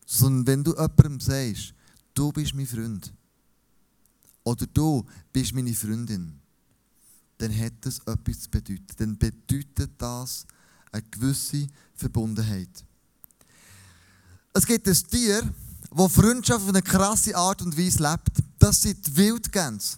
Sondern 0.05 0.47
wenn 0.47 0.63
du 0.63 0.71
jemandem 0.71 1.19
sagst, 1.19 1.73
du 2.13 2.31
bist 2.31 2.53
mein 2.53 2.67
Freund 2.67 3.11
oder 4.43 4.67
du 4.67 5.03
bist 5.33 5.53
meine 5.53 5.73
Freundin, 5.73 6.39
dann 7.37 7.57
hat 7.57 7.73
das 7.81 7.99
etwas 7.99 8.41
zu 8.41 8.49
bedeuten. 8.49 8.85
Dann 8.97 9.17
bedeutet 9.17 9.91
das 9.97 10.45
eine 10.91 11.03
gewisse 11.03 11.67
Verbundenheit. 11.93 12.69
Es 14.53 14.65
gibt 14.65 14.87
ein 14.87 14.93
Tier, 14.93 15.41
das 15.95 16.13
Freundschaft 16.13 16.63
auf 16.63 16.69
eine 16.69 16.81
krasse 16.81 17.35
Art 17.35 17.61
und 17.61 17.77
Weise 17.77 18.01
lebt. 18.01 18.43
Das 18.57 18.81
sind 18.81 19.05
die 19.05 19.17
Wildgänse. 19.17 19.97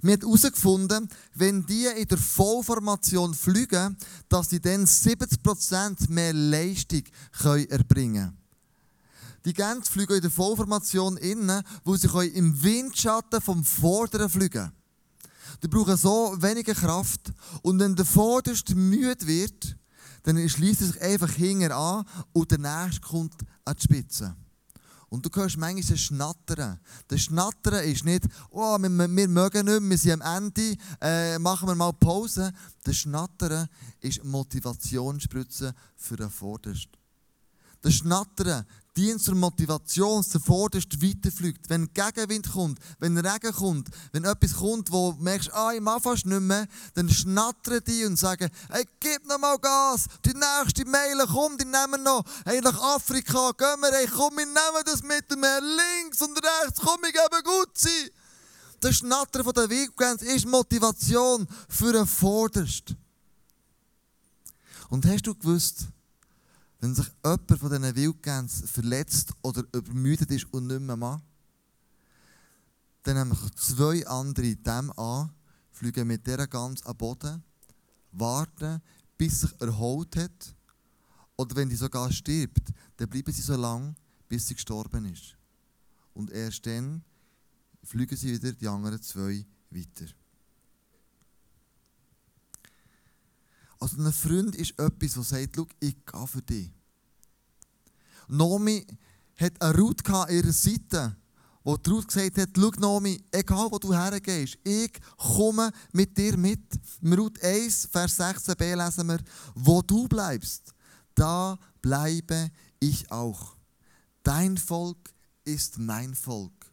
Wir 0.00 0.12
haben 0.12 0.20
herausgefunden, 0.20 1.08
wenn 1.34 1.66
die 1.66 1.86
in 1.86 2.06
der 2.06 2.18
Vollformation 2.18 3.34
fliegen, 3.34 3.96
dass 4.28 4.50
sie 4.50 4.60
dann 4.60 4.84
70% 4.84 6.08
mehr 6.08 6.32
Leistung 6.32 7.02
erbringen 7.42 8.14
können. 8.14 8.38
Die 9.44 9.52
Gänse 9.52 9.90
fliegen 9.90 10.14
in 10.14 10.20
der 10.20 10.30
Vollformation 10.30 11.16
innen, 11.16 11.62
wo 11.84 11.96
sie 11.96 12.08
im 12.28 12.62
Windschatten 12.62 13.40
vom 13.40 13.64
Vorderen 13.64 14.28
fliegen 14.28 14.70
Die 15.62 15.68
brauchen 15.68 15.96
so 15.96 16.36
weniger 16.38 16.74
Kraft. 16.74 17.32
Und 17.62 17.78
wenn 17.78 17.96
der 17.96 18.04
Vorderste 18.04 18.74
müde 18.74 19.26
wird, 19.26 19.76
dann 20.22 20.48
schließt 20.48 20.80
er 20.82 20.86
sich 20.88 21.00
einfach 21.00 21.30
hinten 21.30 21.72
an 21.72 22.04
und 22.32 22.50
der 22.50 22.58
Nächste 22.58 23.00
kommt 23.00 23.34
an 23.64 23.76
die 23.76 23.82
Spitze. 23.82 24.36
Und 25.10 25.24
du 25.24 25.40
hörst 25.40 25.56
manchmal 25.56 25.92
ein 25.92 25.98
Schnattern. 25.98 26.80
Das 27.08 27.20
Schnattern 27.20 27.84
ist 27.84 28.04
nicht, 28.04 28.24
oh, 28.50 28.76
wir, 28.78 28.90
wir 28.90 29.28
mögen 29.28 29.64
nicht 29.64 29.80
mehr, 29.80 29.90
wir 29.90 29.98
sind 29.98 30.22
am 30.22 30.44
Ende, 30.44 30.76
äh, 31.00 31.38
machen 31.38 31.66
wir 31.66 31.74
mal 31.74 31.92
Pause. 31.94 32.52
Das 32.84 32.96
Schnattern 32.96 33.68
ist 34.00 34.22
Motivationsspritzen 34.22 35.72
für 35.96 36.16
den 36.16 36.28
Vordersten. 36.28 36.92
Das 37.80 37.94
Schnattern 37.94 38.66
dient 38.98 39.22
zur 39.22 39.36
Motivation, 39.36 40.24
Vorderste 40.24 41.00
weiterfliegt. 41.00 41.68
Wenn 41.70 41.88
Gegenwind 41.94 42.50
kommt, 42.50 42.80
wenn 42.98 43.16
Regen 43.16 43.52
kommt, 43.52 43.88
wenn 44.10 44.24
etwas 44.24 44.54
kommt, 44.54 44.90
wo 44.90 45.12
du 45.12 45.22
merkst, 45.22 45.52
ah, 45.54 45.72
ich 45.72 45.80
mache 45.80 46.00
fast 46.00 46.26
nicht 46.26 46.40
mehr, 46.40 46.66
dann 46.94 47.08
schnattern 47.08 47.80
die 47.86 48.04
und 48.04 48.18
sagen, 48.18 48.50
hey, 48.70 48.84
gib 48.98 49.24
noch 49.28 49.38
mal 49.38 49.56
Gas, 49.58 50.06
die 50.24 50.34
nächste 50.34 50.84
Meile, 50.84 51.26
komm, 51.28 51.56
die 51.56 51.64
nehmen 51.64 52.02
noch, 52.02 52.24
hey, 52.44 52.60
nach 52.60 52.80
Afrika, 52.96 53.52
gehen 53.52 53.80
wir, 53.80 53.92
hey, 53.92 54.08
komm, 54.08 54.36
wir 54.36 54.46
nehmen 54.46 54.82
das 54.84 55.02
Mittelmeer, 55.04 55.60
links 55.60 56.20
und 56.20 56.36
rechts, 56.36 56.80
komm, 56.80 56.98
ich 57.06 57.12
gebe 57.12 57.42
gut 57.44 57.78
sein. 57.78 58.10
Das 58.80 58.96
Schnattern 58.96 59.44
von 59.44 59.54
der 59.54 59.70
Weggrenze 59.70 60.24
ist 60.24 60.44
Motivation 60.46 61.46
für 61.68 61.92
den 61.92 62.06
Vordersten. 62.06 62.96
Und 64.88 65.06
hast 65.06 65.26
du 65.26 65.36
gewusst, 65.36 65.86
wenn 66.80 66.94
sich 66.94 67.10
jemand 67.24 67.58
von 67.58 67.70
diesen 67.70 67.96
Wildgänsen 67.96 68.68
verletzt 68.68 69.32
oder 69.42 69.64
übermüdet 69.72 70.30
ist 70.30 70.52
und 70.52 70.66
nicht 70.66 70.80
mehr 70.80 70.96
macht, 70.96 71.24
dann 73.02 73.16
nehmen 73.16 73.36
zwei 73.56 74.06
andere 74.06 74.54
dem 74.54 74.92
an, 74.92 75.30
fliegen 75.70 76.06
mit 76.06 76.26
dieser 76.26 76.46
Gans 76.46 76.84
am 76.84 76.96
Boden, 76.96 77.42
warten, 78.12 78.80
bis 79.16 79.40
sich 79.40 79.60
erholt 79.60 80.16
hat. 80.16 80.54
Oder 81.36 81.56
wenn 81.56 81.68
die 81.68 81.76
sogar 81.76 82.10
stirbt, 82.12 82.72
dann 82.96 83.08
bleiben 83.08 83.32
sie 83.32 83.42
so 83.42 83.56
lange, 83.56 83.94
bis 84.28 84.46
sie 84.46 84.54
gestorben 84.54 85.04
ist. 85.06 85.36
Und 86.14 86.30
erst 86.30 86.66
dann 86.66 87.02
fliegen 87.82 88.16
sie 88.16 88.32
wieder 88.32 88.52
die 88.52 88.68
anderen 88.68 89.00
zwei 89.00 89.44
weiter. 89.70 90.06
Also 93.78 93.96
ein 94.02 94.12
Freund 94.12 94.56
ist 94.56 94.78
etwas, 94.78 95.14
das 95.14 95.28
sagt, 95.28 95.56
ich 95.80 95.96
gehe 96.04 96.26
für 96.26 96.42
dich. 96.42 96.70
Nomi 98.28 98.86
hat 99.36 99.60
eine 99.62 99.78
Ruth 99.78 100.08
an 100.10 100.28
ihrer 100.30 100.52
Seite, 100.52 101.16
wo 101.62 101.76
die 101.76 101.90
Ruth 101.90 102.08
gesagt 102.08 102.38
hat, 102.38 102.50
schau 102.56 102.70
Nomi, 102.78 103.22
egal 103.30 103.68
wo 103.70 103.78
du 103.78 103.94
hergehst, 103.94 104.58
ich 104.64 104.92
komme 105.16 105.70
mit 105.92 106.16
dir 106.16 106.36
mit. 106.36 106.60
Im 107.02 107.12
Ruth 107.12 107.42
1, 107.42 107.88
Vers 107.90 108.18
16b 108.18 108.74
lesen 108.74 109.08
wir, 109.08 109.18
wo 109.54 109.80
du 109.82 110.08
bleibst, 110.08 110.74
da 111.14 111.58
bleibe 111.80 112.50
ich 112.80 113.10
auch. 113.10 113.56
Dein 114.22 114.56
Volk 114.56 115.14
ist 115.44 115.78
mein 115.78 116.14
Volk 116.14 116.72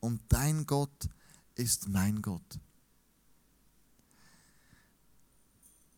und 0.00 0.20
dein 0.28 0.66
Gott 0.66 1.08
ist 1.54 1.88
mein 1.88 2.20
Gott. 2.22 2.58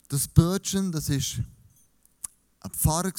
Das 0.09 0.27
Bötchen, 0.27 0.91
das 0.91 1.11
war 1.11 1.45
ein 2.61 2.71
Pfarrer 2.73 3.12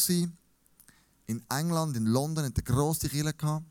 in 1.27 1.43
England, 1.48 1.96
in 1.96 2.08
London, 2.08 2.46
in 2.46 2.53
der 2.55 2.63
grossen 2.63 3.10
Kirche 3.10 3.34
gehabt. 3.34 3.65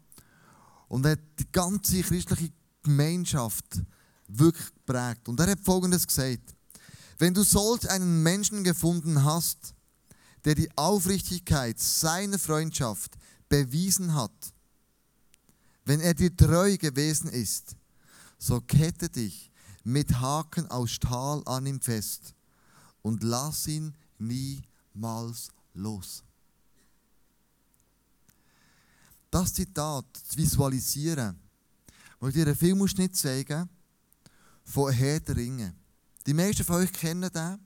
Und 0.87 1.05
hat 1.05 1.19
die 1.39 1.51
ganze 1.51 2.01
christliche 2.03 2.53
Gemeinschaft 2.83 3.83
wirklich 4.29 4.73
geprägt. 4.73 5.29
Und 5.29 5.41
er 5.41 5.51
hat 5.51 5.61
Folgendes 5.61 6.07
gesagt. 6.07 6.55
Wenn 7.19 7.35
du 7.35 7.43
solch 7.43 7.91
einen 7.91 8.23
Menschen 8.23 8.63
gefunden 8.63 9.25
hast, 9.25 9.75
der 10.45 10.55
die 10.55 10.71
Aufrichtigkeit 10.77 11.81
seiner 11.81 12.39
Freundschaft 12.39 13.19
bewiesen 13.49 14.15
hat, 14.15 14.55
wenn 15.85 16.01
er 16.01 16.15
dir 16.15 16.35
treu 16.35 16.77
gewesen 16.77 17.29
ist, 17.31 17.75
so 18.39 18.61
kette 18.61 19.09
dich 19.09 19.51
mit 19.83 20.21
Haken 20.21 20.71
aus 20.71 20.93
Stahl 20.93 21.43
an 21.47 21.67
ihm 21.67 21.81
fest 21.81 22.37
und 23.03 23.23
lass 23.23 23.67
ihn 23.67 23.95
niemals 24.19 25.51
los. 25.75 26.23
das 29.31 29.53
Zitat 29.53 30.05
zu 30.29 30.37
visualisieren, 30.37 31.39
wo 32.21 32.29
ich 32.29 32.35
dir 32.35 32.47
einen 32.47 32.57
Filmausschnitt 32.57 33.17
zeigen 33.17 33.69
von 34.65 34.93
Herr 34.93 35.21
der 35.21 35.37
Ringe. 35.37 35.75
Die 36.27 36.35
meisten 36.35 36.65
von 36.65 36.77
euch 36.77 36.93
kennen 36.93 37.31
den. 37.33 37.59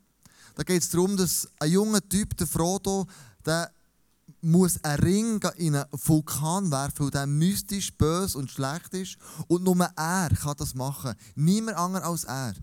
Da 0.54 0.62
geht 0.64 0.82
es 0.82 0.90
darum, 0.90 1.16
dass 1.16 1.48
ein 1.58 1.70
junger 1.70 2.06
Typ, 2.06 2.36
der 2.36 2.46
Frodo, 2.46 3.06
der 3.44 3.72
muss 4.40 4.82
einen 4.84 5.02
Ring 5.02 5.40
in 5.56 5.74
einen 5.74 5.86
Vulkan 5.92 6.70
werfen, 6.70 7.10
der 7.10 7.26
mystisch, 7.26 7.96
böse 7.96 8.38
und 8.38 8.50
schlecht 8.50 8.92
ist. 8.94 9.16
Und 9.48 9.62
nur 9.62 9.76
er 9.96 10.28
kann 10.30 10.56
das 10.58 10.74
machen. 10.74 11.14
Niemand 11.34 11.76
anderes 11.76 12.04
als 12.04 12.24
er. 12.24 12.54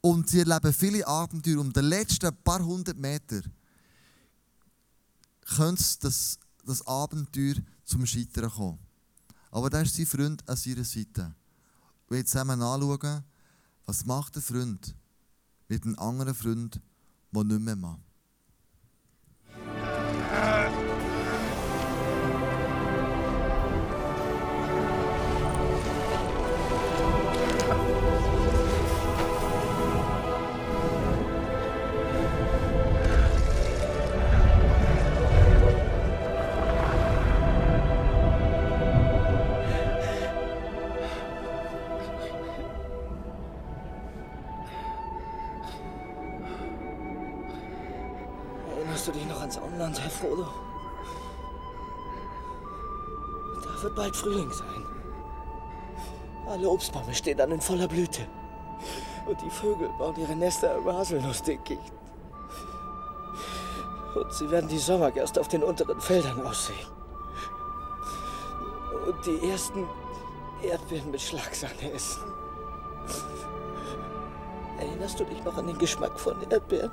Und 0.00 0.28
sie 0.28 0.40
erleben 0.40 0.72
viele 0.72 1.06
Abenteuer. 1.06 1.58
Um 1.58 1.72
die 1.72 1.80
letzten 1.80 2.34
paar 2.44 2.64
hundert 2.64 2.98
Meter 2.98 3.42
könnte 5.56 5.84
das, 6.00 6.38
das 6.64 6.86
Abenteuer 6.86 7.54
zum 7.84 8.06
Scheitern 8.06 8.50
kommen. 8.50 8.78
Aber 9.50 9.70
da 9.70 9.80
ist 9.80 9.96
sein 9.96 10.06
Freund 10.06 10.46
an 10.48 10.56
seiner 10.56 10.84
Seite. 10.84 11.34
Wir 12.08 12.24
zusammen 12.24 12.62
anschauen, 12.62 13.24
was 13.86 14.04
macht 14.04 14.34
der 14.34 14.42
Freund 14.42 14.94
mit 15.68 15.84
einem 15.84 15.98
anderen 15.98 16.34
Freund, 16.34 16.80
der 17.32 17.44
nicht 17.44 17.60
mehr 17.60 17.76
macht. 17.76 18.07
Frühling 54.28 54.52
sein. 54.52 54.84
Alle 56.46 56.68
Obstbäume 56.68 57.14
stehen 57.14 57.38
dann 57.38 57.50
in 57.50 57.60
voller 57.62 57.88
Blüte. 57.88 58.26
Und 59.26 59.40
die 59.40 59.50
Vögel 59.50 59.88
bauen 59.98 60.16
ihre 60.18 60.36
Nester 60.36 60.76
im 60.76 60.84
Haselnussdickicht. 60.84 61.92
Und 64.14 64.32
sie 64.32 64.50
werden 64.50 64.68
die 64.68 64.78
Sommergerste 64.78 65.40
auf 65.40 65.48
den 65.48 65.62
unteren 65.62 66.00
Feldern 66.00 66.44
aussehen. 66.44 66.86
Und 69.06 69.24
die 69.24 69.48
ersten 69.48 69.86
Erdbeeren 70.62 71.10
mit 71.10 71.22
Schlagsahne 71.22 71.92
essen. 71.94 72.22
Erinnerst 74.78 75.20
du 75.20 75.24
dich 75.24 75.42
noch 75.44 75.56
an 75.56 75.68
den 75.68 75.78
Geschmack 75.78 76.20
von 76.20 76.36
Erdbeeren? 76.50 76.90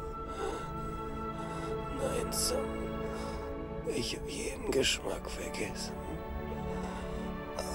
Nein, 2.01 2.31
Sam. 2.31 2.57
Ich 3.93 4.15
habe 4.15 4.29
jeden 4.29 4.71
Geschmack 4.71 5.29
vergessen. 5.29 5.93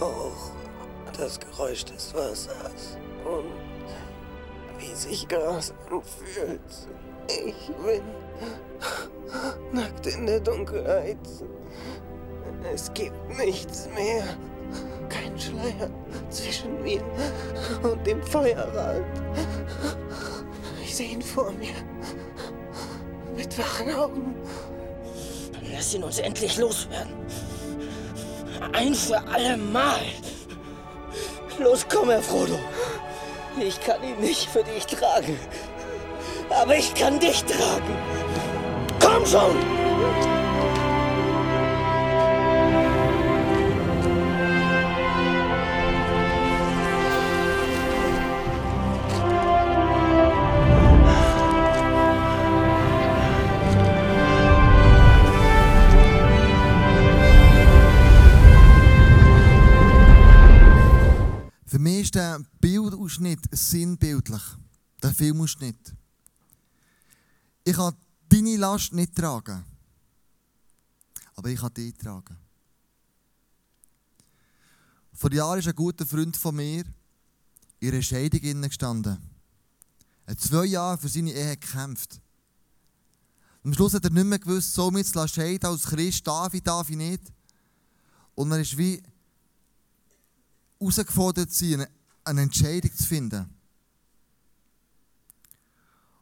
Auch 0.00 0.52
das 1.16 1.38
Geräusch 1.38 1.84
des 1.84 2.14
Wassers 2.14 2.96
und 3.24 3.52
wie 4.78 4.94
sich 4.94 5.28
Gras 5.28 5.74
anfühlt. 5.90 6.60
Ich 7.28 7.66
bin 7.84 8.02
nackt 9.72 10.06
in 10.06 10.24
der 10.24 10.40
Dunkelheit. 10.40 11.18
Es 12.72 12.92
gibt 12.94 13.14
nichts 13.36 13.88
mehr. 13.94 14.24
Kein 15.08 15.38
Schleier 15.38 15.90
zwischen 16.30 16.82
mir 16.82 17.02
und 17.82 18.06
dem 18.06 18.22
Feuerrad. 18.22 19.04
Ich 20.82 20.96
sehe 20.96 21.10
ihn 21.10 21.22
vor 21.22 21.50
mir. 21.52 21.74
Mit 23.36 23.58
wachen 23.58 23.94
Augen. 23.94 24.34
Lass 25.70 25.94
ihn 25.94 26.04
uns 26.04 26.18
endlich 26.20 26.56
loswerden. 26.56 27.14
Ein 28.72 28.94
für 28.94 29.20
alle 29.32 29.56
Mal. 29.56 30.00
Los, 31.58 31.86
komm, 31.88 32.10
Herr 32.10 32.22
Frodo. 32.22 32.58
Ich 33.58 33.80
kann 33.80 34.02
ihn 34.02 34.18
nicht 34.20 34.48
für 34.48 34.62
dich 34.62 34.86
tragen. 34.86 35.38
Aber 36.50 36.76
ich 36.76 36.94
kann 36.94 37.18
dich 37.18 37.44
tragen. 37.44 37.96
Komm 39.00 39.26
schon! 39.26 40.29
Sinnbildlich. 63.68 64.42
Der 65.02 65.12
Filmausschnitt. 65.12 65.94
Ich 67.64 67.74
kann 67.74 67.94
deine 68.28 68.56
Last 68.56 68.92
nicht 68.92 69.14
tragen. 69.14 69.64
Aber 71.34 71.48
ich 71.48 71.60
kann 71.60 71.72
die 71.74 71.92
tragen. 71.92 72.36
Vor 75.12 75.32
Jahren 75.32 75.58
ist 75.58 75.68
ein 75.68 75.74
guter 75.74 76.06
Freund 76.06 76.36
von 76.36 76.56
mir 76.56 76.84
in 77.80 77.92
einer 77.92 78.02
Scheidung 78.02 78.62
gestanden. 78.62 79.18
Er 80.24 80.32
hat 80.32 80.40
zwei 80.40 80.64
Jahre 80.64 80.98
für 80.98 81.08
seine 81.08 81.32
Ehe 81.32 81.56
gekämpft. 81.56 82.20
Am 83.62 83.74
Schluss 83.74 83.92
hat 83.92 84.04
er 84.04 84.10
nicht 84.10 84.24
mehr 84.24 84.38
gewusst, 84.38 84.72
so 84.72 84.90
mit 84.90 85.06
zu 85.06 85.28
scheiden 85.28 85.68
als 85.68 85.82
Christ, 85.82 86.26
darf 86.26 86.54
ich, 86.54 86.62
darf 86.62 86.88
ich 86.88 86.96
nicht. 86.96 87.22
Und 88.34 88.52
er 88.52 88.60
ist 88.60 88.78
wie 88.78 89.02
herausgefordert 90.78 91.52
sein, 91.52 91.86
eine 92.30 92.42
Entscheidung 92.42 92.94
zu 92.94 93.04
finden. 93.04 93.46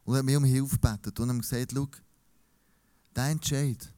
Und 0.04 0.14
er 0.14 0.18
hat 0.18 0.24
mich 0.24 0.36
um 0.36 0.44
Hilfe 0.44 0.78
gebeten 0.78 1.22
und 1.22 1.30
hat 1.30 1.40
gesagt, 1.42 1.72
schau, 1.74 1.88
dein 3.12 3.32
Entscheid, 3.32 3.92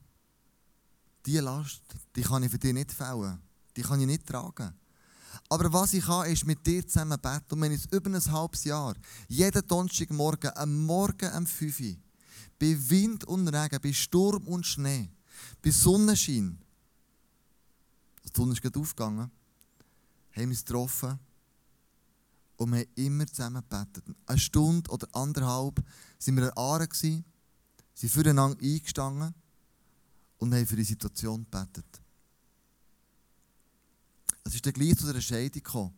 diese 1.24 1.40
Last, 1.40 1.82
die 2.16 2.22
kann 2.22 2.42
ich 2.42 2.50
für 2.50 2.58
dich 2.58 2.72
nicht 2.72 2.92
fällen. 2.92 3.40
Die 3.76 3.82
kann 3.82 4.00
ich 4.00 4.06
nicht 4.06 4.26
tragen. 4.26 4.74
Aber 5.48 5.72
was 5.72 5.92
ich 5.92 6.04
kann, 6.04 6.30
ist 6.30 6.46
mit 6.46 6.66
dir 6.66 6.86
zusammen 6.86 7.20
beten. 7.20 7.54
Und 7.54 7.60
wenn 7.60 7.72
ich 7.72 7.92
über 7.92 8.10
ein 8.10 8.32
halbes 8.32 8.64
Jahr, 8.64 8.94
jeden 9.28 9.66
Donnerstagmorgen, 9.66 10.50
am 10.56 10.84
Morgen 10.84 11.32
um 11.32 11.46
5 11.46 11.80
Uhr, 11.80 11.96
bei 12.58 12.76
Wind 12.90 13.24
und 13.24 13.46
Regen, 13.48 13.78
bei 13.80 13.92
Sturm 13.92 14.48
und 14.48 14.66
Schnee, 14.66 15.10
bei 15.62 15.70
Sonnenschein, 15.70 16.58
die 18.24 18.30
Sonne 18.34 18.52
ist 18.52 18.62
gerade 18.62 18.78
aufgegangen, 18.78 19.20
haben 19.20 19.30
wir 20.34 20.48
uns 20.48 20.64
getroffen 20.64 21.18
und 22.60 22.72
wir 22.72 22.80
haben 22.80 22.90
immer 22.94 23.26
zusammen 23.26 23.62
gebetet. 23.66 24.04
Eine 24.26 24.38
Stunde 24.38 24.90
oder 24.90 25.08
anderthalb 25.14 25.82
sind 26.18 26.36
wir 26.36 26.44
an 26.44 26.52
Aare, 26.56 26.88
sind 26.92 27.24
füreinander 27.94 28.58
eingestanden 28.62 29.34
und 30.36 30.54
haben 30.54 30.66
für 30.66 30.76
die 30.76 30.84
Situation 30.84 31.46
gebetet. 31.50 31.86
Es 34.44 34.54
ist 34.54 34.66
dann 34.66 34.74
gleich 34.74 34.94
zu 34.98 35.08
einer 35.08 35.22
Scheidung 35.22 35.62
gekommen. 35.62 35.94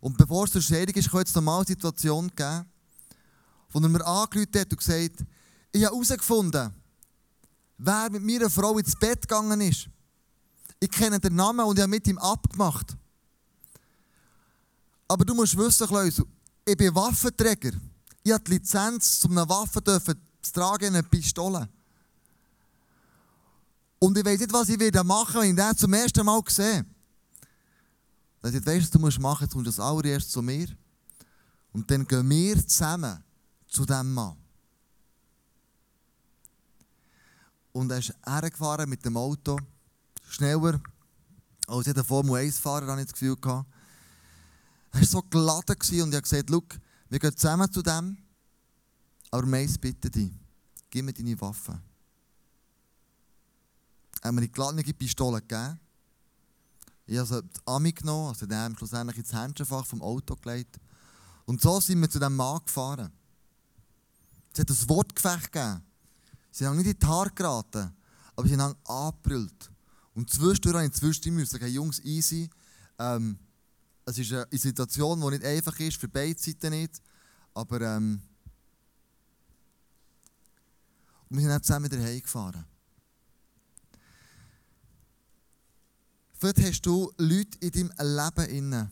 Und 0.00 0.16
bevor 0.16 0.44
es 0.44 0.50
zur 0.50 0.62
Scheidung 0.62 0.96
ist, 0.96 1.08
kann 1.08 1.22
es 1.22 1.36
eine 1.36 1.64
Situation 1.64 2.26
geben, 2.34 2.64
wo 3.70 3.78
er 3.78 3.88
mir 3.88 4.04
angerufen 4.04 4.58
hat 4.58 4.72
und 4.72 4.78
gesagt 4.78 5.24
ich 5.72 5.84
habe 5.84 5.94
herausgefunden, 5.94 6.74
wer 7.78 8.10
mit 8.10 8.24
meiner 8.24 8.50
Frau 8.50 8.76
ins 8.76 8.96
Bett 8.96 9.22
gegangen 9.22 9.60
ist. 9.60 9.88
Ich 10.80 10.90
kenne 10.90 11.20
den 11.20 11.36
Namen 11.36 11.64
und 11.64 11.78
ich 11.78 11.82
habe 11.82 11.90
mit 11.90 12.08
ihm 12.08 12.18
abgemacht. 12.18 12.96
Aber 15.10 15.24
du 15.24 15.34
musst 15.34 15.56
wissen, 15.56 15.88
Klaus, 15.88 16.22
ich 16.64 16.76
bin 16.76 16.94
Waffenträger. 16.94 17.72
Ich 18.22 18.30
habe 18.30 18.44
die 18.44 18.52
Lizenz, 18.52 19.24
um 19.24 19.36
eine 19.36 19.48
Waffe 19.48 19.82
zu 19.82 20.52
tragen, 20.52 20.94
eine 20.94 21.02
Pistole. 21.02 21.68
Und 23.98 24.16
ich 24.16 24.24
weiß 24.24 24.38
nicht, 24.38 24.52
was 24.52 24.68
ich 24.68 24.78
wieder 24.78 25.02
machen 25.02 25.40
wenn 25.40 25.50
ich 25.50 25.56
den 25.56 25.76
zum 25.76 25.92
ersten 25.94 26.24
Mal 26.24 26.40
sehe. 26.46 26.86
Dann 28.40 28.52
sagt, 28.52 28.64
weißt 28.64 28.76
du, 28.76 28.82
was 28.82 28.90
du 28.90 28.98
musst 29.00 29.18
machen, 29.18 29.42
jetzt 29.42 29.52
kommst 29.52 29.78
du 29.78 30.02
das 30.02 30.28
zu 30.28 30.42
mir. 30.42 30.68
Und 31.72 31.90
dann 31.90 32.06
gehen 32.06 32.30
wir 32.30 32.68
zusammen 32.68 33.20
zu 33.66 33.84
diesem 33.84 34.14
Mann. 34.14 34.36
Und 37.72 37.90
er 37.90 37.98
ist 37.98 38.14
hergefahren 38.24 38.88
mit 38.88 39.04
dem 39.04 39.16
Auto, 39.16 39.58
schneller 40.28 40.80
als 41.66 41.86
jeder 41.86 42.04
Formel 42.04 42.34
1-Fahrer, 42.46 42.86
habe 42.86 43.00
ich 43.00 43.08
das 43.08 43.14
Gefühl 43.14 43.34
gehabt. 43.34 43.66
Er 44.92 45.00
war 45.00 45.06
so 45.06 45.22
geladen 45.22 45.76
und 45.76 45.90
ich 45.92 46.00
habe 46.00 46.22
gesagt, 46.22 46.50
wir 46.50 47.18
gehen 47.18 47.36
zusammen 47.36 47.70
zu 47.72 47.82
dem, 47.82 48.18
aber 49.30 49.46
meins 49.46 49.78
bitte 49.78 50.10
dich, 50.10 50.32
gib 50.90 51.04
mir 51.04 51.12
deine 51.12 51.40
Waffe. 51.40 51.80
Er 54.20 54.28
hat 54.28 54.34
mir 54.34 54.42
die 54.42 54.52
geladene 54.52 54.82
Pistole 54.82 55.40
gegeben 55.40 55.80
Ich 57.06 57.18
habe 57.18 57.42
das 57.42 57.66
Ami 57.66 57.92
genommen, 57.92 58.28
also 58.28 58.46
den 58.46 58.76
schlussendlich 58.76 59.18
ins 59.18 59.32
Händchenfach 59.32 59.86
vom 59.86 60.02
Auto 60.02 60.36
gelegt. 60.36 60.78
Und 61.46 61.60
so 61.60 61.80
sind 61.80 62.00
wir 62.00 62.10
zu 62.10 62.18
diesem 62.18 62.36
Mann 62.36 62.60
gefahren. 62.64 63.12
Es 64.52 64.60
hat 64.60 64.70
ein 64.70 64.88
Wortgefecht 64.88 65.52
gegeben. 65.52 65.82
Sie 66.50 66.66
haben 66.66 66.76
nicht 66.76 66.86
in 66.86 66.98
die 66.98 67.06
Haare 67.06 67.30
geraten, 67.30 67.92
aber 68.36 68.48
sie 68.48 68.56
haben 68.56 68.74
angebrüllt. 68.84 69.70
Und 70.14 70.28
zwischendurch 70.30 70.74
habe 70.74 70.86
ich 70.86 70.92
zwischendurch 70.92 71.34
müssen 71.34 71.58
sagen, 71.58 71.72
Jungs, 71.72 72.00
easy. 72.00 72.50
Ähm, 72.98 73.38
es 74.04 74.18
ist 74.18 74.32
eine 74.32 74.46
Situation, 74.52 75.20
die 75.20 75.28
nicht 75.28 75.44
einfach 75.44 75.78
ist, 75.80 75.96
für 75.96 76.08
beide 76.08 76.38
Seiten 76.38 76.70
nicht. 76.70 77.00
Aber 77.54 77.80
ähm, 77.80 78.20
wir 81.28 81.40
sind 81.40 81.50
dann 81.50 81.62
zusammen 81.62 81.90
wieder 81.90 82.02
heimgefahren. 82.02 82.64
Vielleicht 86.38 86.60
hast 86.60 86.82
du 86.82 87.12
Leute 87.18 87.58
in 87.60 87.70
deinem 87.70 88.16
Leben 88.16 88.50
inne, 88.50 88.90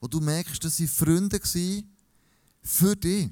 wo 0.00 0.08
du 0.08 0.20
merkst, 0.20 0.64
dass 0.64 0.76
sie 0.76 0.88
Freunde 0.88 1.38
waren 1.38 1.96
für 2.62 2.96
dich. 2.96 3.30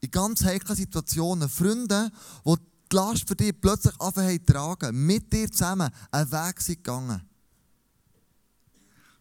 In 0.00 0.10
ganz 0.10 0.42
heiklen 0.44 0.76
Situationen. 0.76 1.48
Freunde, 1.48 2.10
die 2.44 2.54
die 2.90 2.96
Last 2.96 3.28
für 3.28 3.36
dich 3.36 3.58
plötzlich 3.60 3.98
anfangen 4.00 4.44
tragen, 4.44 5.06
mit 5.06 5.32
dir 5.32 5.50
zusammen 5.50 5.90
einen 6.10 6.30
Weg 6.30 6.60
sind 6.60 6.76
gegangen. 6.76 7.22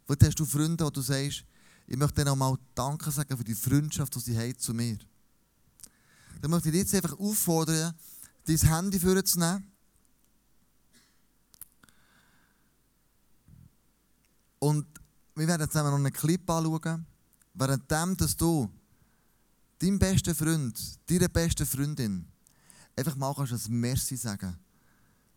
Vielleicht 0.05 0.23
hast 0.23 0.39
du 0.39 0.45
Freunde, 0.45 0.85
wo 0.85 0.89
du 0.89 1.01
sagst, 1.01 1.45
ich 1.87 1.97
möchte 1.97 2.21
dir 2.21 2.25
nochmal 2.25 2.57
Danke 2.75 3.11
sagen 3.11 3.37
für 3.37 3.43
die 3.43 3.55
Freundschaft, 3.55 4.15
die 4.15 4.19
sie 4.19 4.37
haben 4.37 4.57
zu 4.57 4.73
mir. 4.73 4.97
Dann 6.41 6.51
möchte 6.51 6.69
ich 6.69 6.73
dich 6.73 6.81
jetzt 6.81 6.95
einfach 6.95 7.17
auffordern, 7.19 7.93
dein 8.45 8.57
Handy 8.57 8.99
vorzunehmen 8.99 9.73
Und 14.63 14.85
wir 15.35 15.45
werden 15.45 15.69
zusammen 15.69 15.89
noch 15.89 15.97
einen 15.97 16.13
Clip 16.13 16.49
anschauen, 16.49 17.05
währenddem, 17.53 18.15
dass 18.15 18.37
du 18.37 18.69
deinem 19.77 19.99
besten 19.99 20.33
Freund, 20.33 20.79
deiner 21.09 21.27
besten 21.27 21.65
Freundin 21.65 22.25
einfach 22.95 23.17
mal 23.17 23.33
kannst 23.35 23.51
ein 23.51 23.79
Merci 23.79 24.15
sagen 24.15 24.57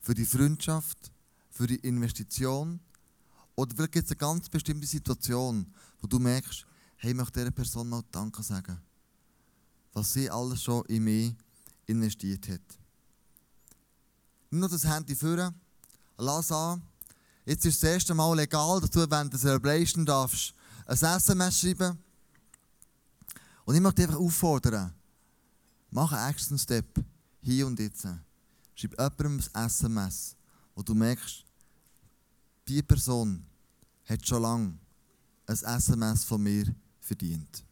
für 0.01 0.15
die 0.15 0.25
Freundschaft, 0.25 1.11
für 1.51 1.67
die 1.67 1.75
Investition 1.77 2.79
oder 3.57 3.75
vielleicht 3.75 3.93
gibt 3.93 4.05
es 4.05 4.13
eine 4.13 4.19
ganz 4.19 4.49
bestimmte 4.49 4.87
Situation, 4.87 5.67
wo 6.01 6.07
du 6.07 6.19
merkst, 6.19 6.65
hey, 6.97 7.11
ich 7.11 7.17
möchte 7.17 7.41
dieser 7.41 7.51
Person 7.51 7.89
mal 7.89 8.03
Danke 8.13 8.43
sagen, 8.43 8.81
was 9.93 10.13
sie 10.13 10.31
alles 10.31 10.63
schon 10.63 10.85
in 10.87 11.03
mich 11.03 11.35
investiert 11.87 12.49
hat. 12.49 12.79
Nimm 14.51 14.61
noch 14.61 14.71
das 14.71 14.85
Handy 14.85 15.17
führen, 15.17 15.55
lass 16.17 16.53
an, 16.53 16.83
Jetzt 17.47 17.65
ist 17.65 17.81
das 17.81 17.91
erste 17.91 18.13
Mal 18.13 18.35
legal, 18.35 18.81
dass 18.81 18.91
du 18.91 19.09
während 19.09 19.33
der 19.33 19.39
Celebration 19.39 20.05
darfst 20.05 20.53
ein 20.85 20.97
SMS 20.97 21.61
schreiben 21.61 21.97
Und 23.65 23.75
ich 23.77 23.81
möchte 23.81 24.03
dich 24.03 24.09
einfach 24.09 24.21
auffordern, 24.21 24.93
mach 25.93 26.11
einen 26.11 26.29
Action 26.29 26.59
Step 26.59 26.87
hier 27.41 27.69
und 27.69 27.79
jetzt. 27.79 28.05
Schreib 28.75 28.99
jemandem 28.99 29.41
ein 29.53 29.67
SMS, 29.67 30.35
wo 30.75 30.83
du 30.83 30.93
merkst, 30.93 31.46
diese 32.67 32.83
Person 32.83 33.45
hat 34.05 34.27
schon 34.27 34.43
lange 34.43 34.79
ein 35.47 35.57
SMS 35.57 36.25
von 36.25 36.43
mir 36.43 36.75
verdient. 37.01 37.66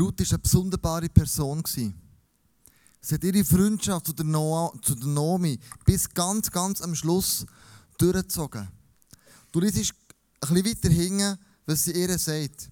Ruth 0.00 0.18
war 0.20 0.30
eine 0.30 0.38
besondere 0.38 1.08
Person. 1.10 1.62
Sie 1.66 3.14
hat 3.14 3.24
ihre 3.24 3.44
Freundschaft 3.44 4.06
zu 4.06 4.12
der, 4.14 4.24
Noah, 4.24 4.72
zu 4.80 4.94
der 4.94 5.06
Nomi 5.06 5.58
bis 5.84 6.08
ganz, 6.08 6.50
ganz 6.50 6.80
am 6.80 6.94
Schluss 6.94 7.44
durchgezogen. 7.98 8.68
Du 9.52 9.60
liest 9.60 9.76
ein 9.76 10.54
bisschen 10.54 10.64
weiter 10.64 10.88
hinten, 10.88 11.38
was 11.66 11.84
sie 11.84 11.92
ihr 11.92 12.18
sagt. 12.18 12.70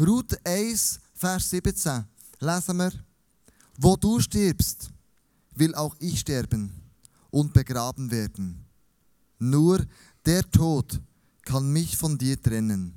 Ruth 0.00 0.34
1, 0.44 0.98
Vers 1.14 1.50
17 1.50 2.04
lesen 2.40 2.76
wir, 2.78 2.92
wo 3.76 3.96
du 3.96 4.18
stirbst, 4.20 4.90
will 5.54 5.74
auch 5.74 5.94
ich 5.98 6.20
sterben 6.20 6.72
und 7.30 7.52
begraben 7.52 8.10
werden. 8.10 8.64
Nur 9.38 9.84
der 10.24 10.50
Tod 10.50 11.00
kann 11.42 11.70
mich 11.70 11.96
von 11.96 12.16
dir 12.16 12.40
trennen. 12.40 12.94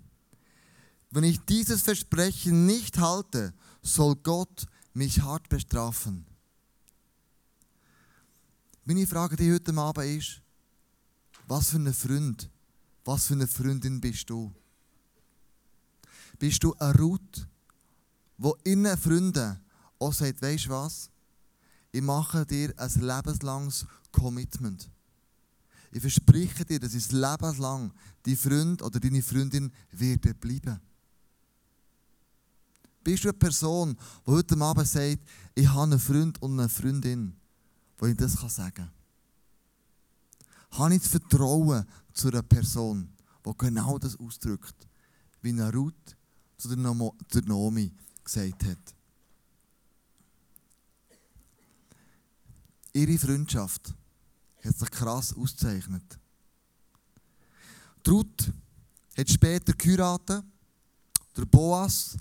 Wenn 1.12 1.24
ich 1.24 1.40
dieses 1.42 1.82
Versprechen 1.82 2.66
nicht 2.66 2.98
halte, 3.00 3.54
soll 3.86 4.16
Gott 4.16 4.66
mich 4.94 5.22
hart 5.22 5.48
bestrafen. 5.48 6.26
Meine 8.84 9.08
Frage 9.08 9.36
die 9.36 9.52
heute 9.52 9.76
Abend 9.78 10.06
ist, 10.06 10.42
was 11.48 11.70
für 11.70 11.78
ein 11.78 11.94
Freund, 11.94 12.50
was 13.04 13.28
für 13.28 13.34
eine 13.34 13.48
Freundin 13.48 14.02
bist 14.02 14.30
du? 14.30 14.54
Bist 16.40 16.64
du 16.64 16.74
ein 16.80 16.96
Ruth, 16.96 17.48
wo 18.38 18.56
innen 18.64 18.98
Freunde 18.98 19.60
auch 20.00 20.14
sagt, 20.14 20.42
weißt 20.42 20.66
du 20.66 20.70
was? 20.72 21.10
Ich 21.92 22.02
mache 22.02 22.46
dir 22.46 22.74
ein 22.78 22.92
lebenslanges 23.00 23.86
Commitment. 24.12 24.90
Ich 25.92 26.02
verspreche 26.02 26.66
dir, 26.66 26.80
dass 26.80 26.94
ich 26.94 27.12
lebenslang 27.12 27.94
dein 28.24 28.36
Freund 28.36 28.82
oder 28.82 29.00
deine 29.00 29.22
Freundin 29.22 29.72
wird 29.92 30.40
bleiben. 30.42 30.82
Bist 33.06 33.24
du 33.24 33.30
eine 33.30 33.38
Person, 33.38 33.96
die 34.26 34.32
heute 34.32 34.60
Abend 34.60 34.88
sagt, 34.88 35.20
ich 35.54 35.68
habe 35.68 35.84
einen 35.84 36.00
Freund 36.00 36.42
und 36.42 36.60
eine 36.60 36.68
Freundin, 36.68 37.36
wo 38.00 38.08
ich 38.08 38.18
das 38.18 38.34
sagen 38.34 38.74
kann? 38.74 38.92
Habe 40.72 40.96
ich 40.96 41.02
das 41.04 41.12
Vertrauen 41.12 41.86
zu 42.14 42.30
einer 42.30 42.42
Person, 42.42 43.08
die 43.46 43.52
genau 43.60 44.00
das 44.00 44.20
ausdrückt, 44.20 44.88
wie 45.44 45.52
Ruth 45.52 46.18
zu 46.58 46.68
der 46.68 46.78
Naomi 46.78 47.94
gesagt 48.24 48.66
hat? 48.66 48.96
Ihre 52.92 53.20
Freundschaft 53.20 53.94
hat 54.64 54.80
sich 54.80 54.90
krass 54.90 55.32
ausgezeichnet. 55.32 56.18
Ruth 58.08 58.52
hat 59.16 59.30
später 59.30 59.74
geheiratet, 59.74 60.44
der 61.38 61.46
Boas. 61.46 62.18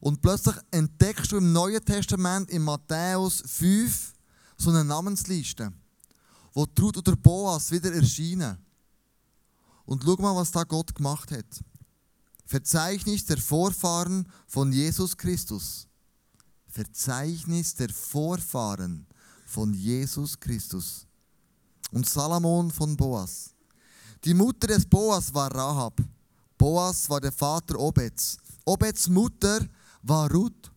Und 0.00 0.20
plötzlich 0.20 0.56
entdeckst 0.70 1.32
du 1.32 1.38
im 1.38 1.52
Neuen 1.52 1.84
Testament, 1.84 2.50
in 2.50 2.62
Matthäus 2.62 3.42
5, 3.46 4.14
so 4.56 4.70
eine 4.70 4.84
Namensliste, 4.84 5.72
wo 6.52 6.66
Ruth 6.80 6.96
oder 6.96 7.16
Boas 7.16 7.70
wieder 7.70 7.92
erscheinen. 7.92 8.58
Und 9.84 10.02
schau 10.04 10.16
mal, 10.16 10.34
was 10.34 10.50
da 10.50 10.64
Gott 10.64 10.94
gemacht 10.94 11.30
hat. 11.30 11.46
Verzeichnis 12.44 13.24
der 13.24 13.38
Vorfahren 13.38 14.28
von 14.46 14.72
Jesus 14.72 15.16
Christus. 15.16 15.86
Verzeichnis 16.68 17.74
der 17.74 17.88
Vorfahren 17.88 19.06
von 19.46 19.72
Jesus 19.72 20.38
Christus. 20.38 21.06
Und 21.92 22.08
Salomon 22.08 22.70
von 22.70 22.96
Boas. 22.96 23.54
Die 24.24 24.34
Mutter 24.34 24.66
des 24.66 24.84
Boas 24.84 25.32
war 25.32 25.54
Rahab. 25.54 26.00
Boas 26.58 27.08
war 27.08 27.20
der 27.20 27.32
Vater 27.32 27.78
Obeds. 27.78 28.38
Obeds 28.64 29.08
Mutter 29.08 29.66
war 30.08 30.30
Ruth. 30.30 30.70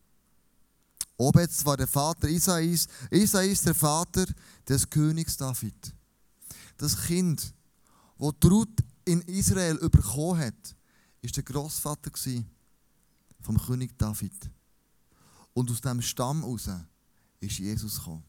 Obeds 1.18 1.66
war 1.66 1.78
der 1.78 1.88
Vater 1.88 2.28
Isais. 2.30 2.88
Isais 3.12 3.62
der 3.62 3.76
Vater 3.76 4.26
des 4.68 4.90
Königs 4.90 5.38
David. 5.38 5.94
Das 6.78 7.00
Kind, 7.04 7.54
wo 8.18 8.32
Ruth 8.46 8.84
in 9.06 9.22
Israel 9.22 9.78
bekommen 9.90 10.40
hat, 10.40 10.76
ist 11.22 11.36
der 11.36 11.44
Großvater 11.44 12.12
vom 13.42 13.60
König 13.60 13.98
David. 13.98 14.34
Und 15.54 15.70
aus 15.72 15.82
dem 15.82 16.02
Stamm 16.02 16.42
heraus 16.42 16.70
ist 17.42 17.60
Jesus 17.60 17.98
gekommen. 17.98 18.24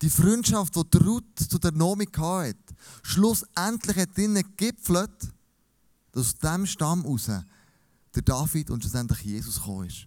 Die 0.00 0.10
Freundschaft, 0.10 0.74
die 0.76 0.96
Ruth 0.98 1.38
zu 1.38 1.58
der 1.58 1.72
Nomi 1.72 2.06
hatte, 2.06 2.56
schlussendlich 3.02 3.96
hat 3.96 4.16
drinnen 4.16 4.44
gegipfelt, 4.44 5.32
dass 6.12 6.28
aus 6.28 6.38
diesem 6.38 6.66
Stamm 6.66 7.02
heraus 7.02 7.28
der 8.18 8.34
David 8.34 8.70
und 8.70 8.82
schlussendlich 8.82 9.22
Jesus 9.22 9.56
gekommen 9.56 9.86
ist. 9.86 10.06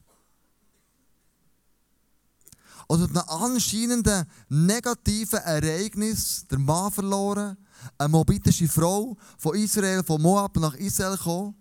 Also 2.89 3.05
einem 3.05 3.17
anscheinenden 3.17 4.25
negativen 4.49 5.39
Ereignis, 5.39 6.45
der 6.47 6.59
Mann 6.59 6.91
verloren, 6.91 7.57
eine 7.97 8.09
moabitische 8.09 8.67
Frau 8.67 9.15
von 9.37 9.55
Israel, 9.55 10.03
von 10.03 10.21
Moab 10.21 10.57
nach 10.57 10.73
Israel 10.75 11.15
gekommen, 11.15 11.55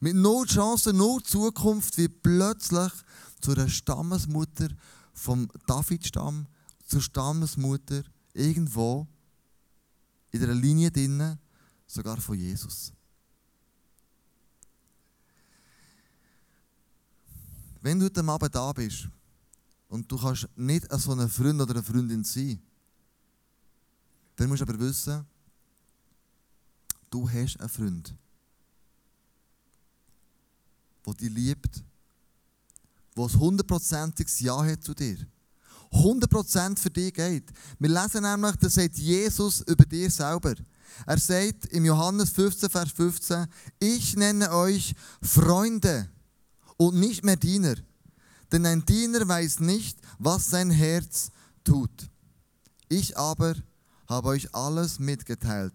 mit 0.00 0.16
null 0.16 0.46
Chancen, 0.46 0.96
null 0.96 1.22
Zukunft, 1.22 1.98
wie 1.98 2.08
plötzlich 2.08 2.92
zu 3.40 3.52
einer 3.52 3.68
Stammesmutter 3.68 4.68
vom 5.12 5.48
David-Stamm, 5.66 6.46
zur 6.86 7.02
Stammesmutter 7.02 8.02
irgendwo 8.32 9.06
in 10.30 10.40
der 10.40 10.54
Linie 10.54 10.90
drinnen, 10.90 11.38
sogar 11.86 12.16
von 12.16 12.38
Jesus. 12.38 12.92
Wenn 17.82 17.98
du 17.98 18.04
heute 18.04 18.24
Abend 18.24 18.54
da 18.54 18.72
bist 18.72 19.08
und 19.88 20.10
du 20.10 20.16
kannst 20.16 20.48
nicht 20.54 20.86
so 21.00 21.12
ein 21.12 21.28
Freund 21.28 21.60
oder 21.60 21.74
eine 21.74 21.82
Freundin 21.82 22.22
sein, 22.22 22.62
dann 24.36 24.48
musst 24.48 24.60
du 24.60 24.64
aber 24.64 24.78
wissen, 24.78 25.26
du 27.10 27.28
hast 27.28 27.58
einen 27.58 27.68
Freund, 27.68 28.14
der 31.04 31.14
dich 31.14 31.30
liebt, 31.30 31.82
der 33.16 33.24
ein 33.24 33.40
hundertprozentiges 33.40 34.38
Ja 34.38 34.64
hat 34.64 34.84
zu 34.84 34.94
dir. 34.94 35.18
100% 35.90 36.78
für 36.78 36.88
dich 36.88 37.12
geht. 37.12 37.50
Wir 37.80 37.88
lesen 37.88 38.22
nämlich, 38.22 38.56
das 38.56 38.74
sagt 38.74 38.96
Jesus 38.96 39.60
über 39.62 39.84
dir 39.84 40.08
selber. 40.08 40.54
Er 41.04 41.18
sagt 41.18 41.66
im 41.66 41.84
Johannes 41.84 42.30
15, 42.30 42.70
Vers 42.70 42.92
15, 42.92 43.46
ich 43.80 44.16
nenne 44.16 44.52
euch 44.52 44.94
Freunde 45.20 46.11
und 46.86 46.98
nicht 46.98 47.24
mehr 47.24 47.36
Diener. 47.36 47.76
Denn 48.50 48.66
ein 48.66 48.84
Diener 48.84 49.26
weiß 49.26 49.60
nicht, 49.60 49.98
was 50.18 50.50
sein 50.50 50.70
Herz 50.70 51.30
tut. 51.64 52.10
Ich 52.88 53.16
aber 53.16 53.54
habe 54.08 54.28
euch 54.28 54.54
alles 54.54 54.98
mitgeteilt, 54.98 55.74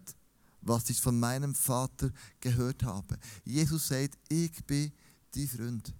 was 0.60 0.90
ich 0.90 1.00
von 1.00 1.18
meinem 1.18 1.54
Vater 1.54 2.10
gehört 2.40 2.82
habe. 2.82 3.18
Jesus 3.44 3.88
sagt, 3.88 4.18
ich 4.28 4.64
bin 4.64 4.92
die 5.34 5.48
Freund. 5.48 5.92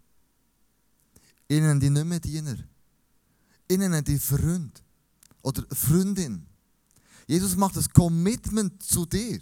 Ihnen 1.49 1.81
die 1.81 1.91
nicht 1.91 2.05
mehr 2.05 2.21
Diener. 2.21 2.59
Ihnen 3.69 4.05
die 4.05 4.19
Freund 4.19 4.83
oder 5.43 5.65
Freundin. 5.75 6.47
Jesus 7.27 7.57
macht 7.57 7.77
das 7.77 7.91
Commitment 7.91 8.83
zu 8.83 9.07
dir. 9.07 9.41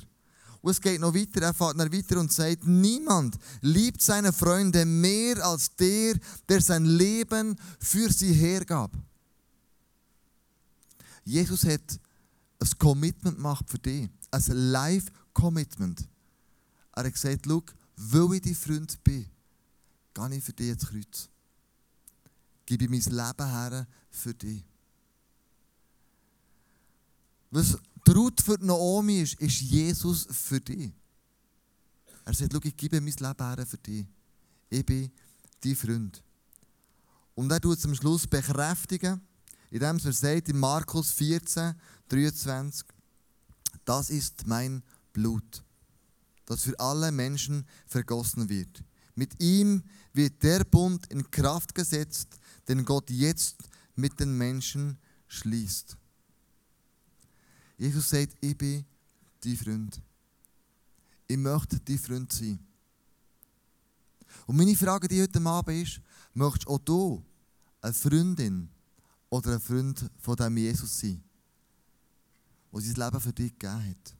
Und 0.66 0.72
es 0.72 0.80
geht 0.80 1.00
noch 1.00 1.14
weiter, 1.14 1.42
er 1.42 1.54
fährt 1.54 1.76
noch 1.76 1.92
weiter 1.92 2.18
und 2.18 2.32
sagt, 2.32 2.66
niemand 2.66 3.38
liebt 3.60 4.02
seine 4.02 4.32
Freunde 4.32 4.84
mehr 4.84 5.36
als 5.46 5.76
der, 5.76 6.18
der 6.48 6.60
sein 6.60 6.84
Leben 6.84 7.56
für 7.78 8.12
sie 8.12 8.32
hergab. 8.32 8.90
Jesus 11.24 11.64
hat 11.64 12.00
ein 12.58 12.68
Commitment 12.80 13.36
gemacht 13.36 13.64
für 13.70 13.78
dich, 13.78 14.10
ein 14.32 14.42
Life-Commitment. 14.48 16.00
Er 16.96 17.04
hat 17.04 17.12
gesagt, 17.12 17.46
schau, 17.46 17.62
weil 17.94 18.34
ich 18.34 18.42
dein 18.42 18.54
Freund 18.56 19.04
bin, 19.04 19.24
gehe 20.14 20.36
ich 20.36 20.42
für 20.42 20.52
dich 20.52 20.70
ins 20.70 20.84
Kreuz. 20.84 21.28
Gebe 22.66 22.86
ich 22.86 22.90
mein 22.90 23.16
Leben 23.16 23.50
her 23.52 23.86
für 24.10 24.34
dich. 24.34 24.64
Was 27.52 27.78
die 28.06 28.12
Ruth 28.12 28.40
für 28.40 28.56
Naomi 28.60 29.20
ist, 29.20 29.34
ist 29.40 29.60
Jesus 29.60 30.26
für 30.30 30.60
dich. 30.60 30.92
Er 32.24 32.34
sagt, 32.34 32.52
schau, 32.52 32.60
ich 32.62 32.76
gebe 32.76 33.00
mein 33.00 33.12
Leben 33.12 33.66
für 33.66 33.78
dich. 33.78 34.06
Ich 34.68 34.84
bin 34.84 35.10
dein 35.60 35.76
Freund. 35.76 36.22
Und 37.34 37.50
er 37.50 37.60
tut 37.60 37.78
es 37.78 37.84
am 37.84 37.94
Schluss 37.94 38.26
bekräftigen, 38.26 39.20
indem 39.70 39.98
er 40.02 40.12
sagt 40.12 40.48
in 40.48 40.58
Markus 40.58 41.12
14, 41.12 41.74
23, 42.08 42.86
das 43.84 44.10
ist 44.10 44.46
mein 44.46 44.82
Blut, 45.12 45.62
das 46.46 46.62
für 46.62 46.78
alle 46.80 47.12
Menschen 47.12 47.66
vergossen 47.86 48.48
wird. 48.48 48.82
Mit 49.14 49.40
ihm 49.42 49.82
wird 50.12 50.42
der 50.42 50.64
Bund 50.64 51.06
in 51.08 51.30
Kraft 51.30 51.74
gesetzt, 51.74 52.38
den 52.68 52.84
Gott 52.84 53.10
jetzt 53.10 53.56
mit 53.94 54.18
den 54.18 54.36
Menschen 54.36 54.98
schließt. 55.28 55.96
Jesus 57.76 58.08
sagt, 58.08 58.34
ich 58.40 58.56
bin 58.56 58.84
dein 59.40 59.56
Freund. 59.56 60.00
Ich 61.28 61.36
möchte 61.36 61.78
dein 61.80 61.98
Freund 61.98 62.32
sein. 62.32 62.58
Und 64.46 64.56
meine 64.56 64.76
Frage 64.76 65.08
die 65.08 65.22
heute 65.22 65.40
Abend 65.44 65.82
ist, 65.82 66.00
möchtest 66.34 66.66
auch 66.66 66.78
du 66.78 67.24
eine 67.80 67.92
Freundin 67.92 68.68
oder 69.28 69.54
ein 69.54 69.60
Freund 69.60 70.10
von 70.18 70.36
dem 70.36 70.56
Jesus 70.56 71.00
sein, 71.00 71.22
der 72.72 72.80
sein 72.80 72.94
Leben 72.94 73.20
für 73.20 73.32
dich 73.32 73.52
gegeben 73.58 73.90
hat? 73.90 74.16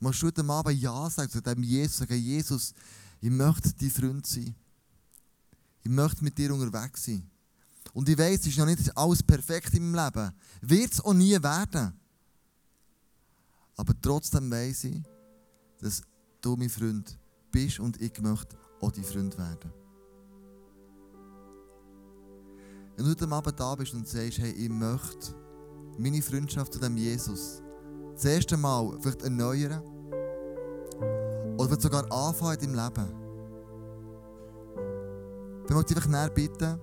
Möchtest 0.00 0.22
du 0.22 0.26
heute 0.28 0.44
Abend 0.44 0.80
Ja 0.80 1.10
sagen 1.10 1.30
zu 1.30 1.42
dem 1.42 1.62
Jesus, 1.62 1.96
sagen, 1.98 2.18
Jesus, 2.18 2.74
ich 3.20 3.30
möchte 3.30 3.72
dein 3.72 3.90
Freund 3.90 4.26
sein. 4.26 4.54
Ich 5.82 5.90
möchte 5.90 6.22
mit 6.22 6.38
dir 6.38 6.54
unterwegs 6.54 7.04
sein. 7.04 7.28
Und 7.92 8.08
ich 8.08 8.18
weiß, 8.18 8.40
es 8.40 8.46
ist 8.48 8.58
noch 8.58 8.66
nicht 8.66 8.96
alles 8.96 9.22
perfekt 9.22 9.74
in 9.74 9.90
meinem 9.90 10.12
Leben. 10.14 10.32
Wird 10.60 10.92
es 10.92 11.00
auch 11.00 11.14
nie 11.14 11.42
werden. 11.42 11.92
Aber 13.76 13.94
trotzdem 14.00 14.50
weiß 14.50 14.84
ich, 14.84 15.02
dass 15.80 16.02
du 16.40 16.56
mein 16.56 16.68
Freund 16.68 17.18
bist 17.50 17.80
und 17.80 18.00
ich 18.00 18.20
möchte 18.20 18.56
auch 18.80 18.92
dein 18.92 19.04
Freund 19.04 19.36
werden. 19.38 19.72
Wenn 22.96 23.04
du 23.04 23.10
heute 23.12 23.28
Abend 23.28 23.60
da 23.60 23.74
bist 23.76 23.94
und 23.94 24.08
sagst, 24.08 24.38
hey, 24.38 24.50
ich 24.50 24.68
möchte 24.68 25.34
meine 25.98 26.20
Freundschaft 26.20 26.72
zu 26.72 26.80
dem 26.80 26.96
Jesus 26.96 27.62
das 28.14 28.24
erste 28.24 28.56
Mal 28.56 28.98
vielleicht 29.00 29.22
erneuern 29.22 29.82
oder 31.56 31.80
sogar 31.80 32.10
anfangen 32.12 32.58
in 32.60 32.74
deinem 32.74 32.94
Leben, 32.94 33.14
dann 35.66 35.76
möchte 35.76 35.94
ich 35.94 36.00
dich 36.00 36.08
näher 36.08 36.30
bitten, 36.30 36.80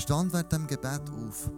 Stand 0.00 0.32
während 0.32 0.52
dem 0.52 0.66
Gebet 0.66 1.02
auf. 1.10 1.50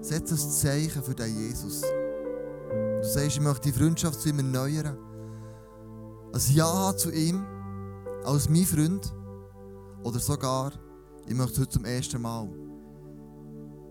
Setz 0.00 0.32
ein 0.32 0.38
Zeichen 0.38 1.02
für 1.02 1.14
den 1.14 1.34
Jesus. 1.36 1.82
Du 1.82 3.02
sagst, 3.02 3.36
ich 3.36 3.40
möchte 3.40 3.70
die 3.70 3.78
Freundschaft 3.78 4.20
zu 4.20 4.28
ihm 4.28 4.38
erneuern. 4.38 4.96
Ein 6.32 6.40
Ja 6.54 6.96
zu 6.96 7.10
ihm 7.10 7.44
als 8.24 8.48
mein 8.48 8.64
Freund. 8.64 9.14
Oder 10.02 10.18
sogar, 10.18 10.72
ich 11.26 11.34
möchte 11.34 11.60
heute 11.60 11.70
zum 11.70 11.84
ersten 11.84 12.20
Mal 12.20 12.48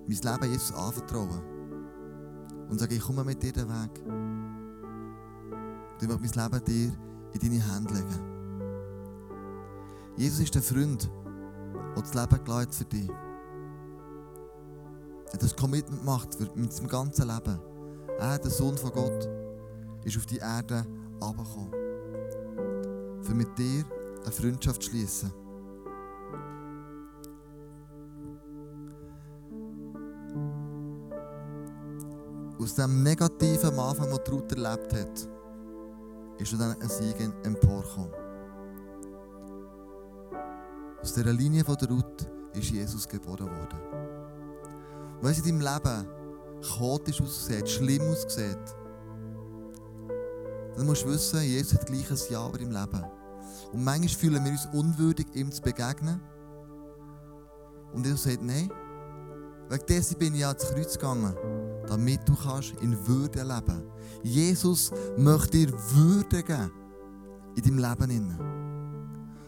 mein 0.08 0.18
Leben 0.18 0.52
Jesus 0.52 0.74
anvertrauen. 0.74 1.42
Und 2.70 2.80
sage, 2.80 2.96
ich 2.96 3.02
komme 3.02 3.24
mit 3.24 3.42
dir 3.42 3.54
den 3.54 3.70
Weg. 3.70 4.04
Ich 6.02 6.08
möchte 6.08 6.40
mein 6.40 6.52
Leben 6.52 6.66
dir 6.66 6.92
in 7.34 7.40
deine 7.40 7.74
Hände 7.74 7.94
legen. 7.94 8.32
Jesus 10.18 10.42
ist 10.42 10.56
der 10.56 10.62
Freund, 10.62 11.10
der 11.74 12.02
das 12.02 12.14
Leben 12.14 12.44
gelebt 12.44 12.76
für 12.76 12.86
dich. 12.86 13.10
Er 15.28 15.34
hat 15.34 15.44
das 15.44 15.56
Commitment 15.56 16.02
gemacht 16.02 16.38
mit 16.56 16.74
seinem 16.74 16.88
ganzen 16.88 17.28
Leben. 17.28 17.60
Er, 18.20 18.38
der 18.38 18.52
Sohn 18.52 18.78
von 18.78 18.92
Gott, 18.92 19.30
ist 20.04 20.18
auf 20.18 20.26
die 20.26 20.38
Erde 20.38 20.86
herabgekommen. 21.20 21.72
Für 23.22 23.34
mit 23.34 23.58
dir 23.58 23.86
eine 24.24 24.32
Freundschaft 24.32 24.84
zu 24.84 24.90
schließen. 24.90 25.32
Aus 32.60 32.76
dem 32.76 33.02
Negativen 33.02 33.80
Anfang, 33.80 34.12
was 34.12 34.32
Ruth 34.32 34.52
erlebt 34.52 34.94
hat, 34.94 35.30
ist 36.38 36.54
dann 36.54 36.80
ein 36.80 36.90
Sieg 36.90 37.20
emporgekommen. 37.44 38.21
Aus 41.02 41.14
dieser 41.14 41.34
Linie 41.34 41.64
von 41.64 41.76
der 41.78 41.90
Ruth 41.90 42.30
ist 42.54 42.70
Jesus 42.70 43.08
geboren 43.08 43.48
worden. 43.48 43.80
Und 45.18 45.24
wenn 45.24 45.32
es 45.32 45.40
in 45.40 45.60
deinem 45.60 45.74
Leben 45.74 46.08
chaotisch 46.62 47.22
aussieht, 47.22 47.68
schlimm 47.68 48.04
aussieht, 48.04 48.76
dann 50.76 50.86
musst 50.86 51.04
du 51.04 51.10
wissen, 51.10 51.42
Jesus 51.42 51.74
hat 51.74 51.88
gleich 51.88 52.10
ein 52.10 52.18
Ja 52.30 52.48
über 52.48 52.60
im 52.60 52.72
Leben. 52.72 53.04
Und 53.74 53.84
manchmal 53.84 54.10
fühlen 54.10 54.46
wir 54.46 54.52
uns 54.52 54.68
unwürdig, 54.74 55.28
ihm 55.34 55.52
zu 55.52 55.62
begegnen. 55.62 56.22
Und 57.94 58.06
Jesus 58.06 58.24
sagt, 58.24 58.44
nein, 58.44 58.72
wegen 59.70 59.86
dessen 59.88 60.18
bin 60.18 60.36
ich 60.36 60.46
ans 60.46 60.70
Kreuz 60.70 60.94
gegangen, 60.94 61.34
damit 61.88 62.28
du 62.28 62.36
kannst 62.36 62.74
in 62.82 62.96
Würde 63.08 63.42
leben 63.42 63.84
Jesus 64.24 64.92
möchte 65.18 65.58
dir 65.58 65.74
Würde 65.94 66.44
geben 66.44 66.72
in 67.56 67.64
deinem 67.64 67.78
Leben. 67.78 68.38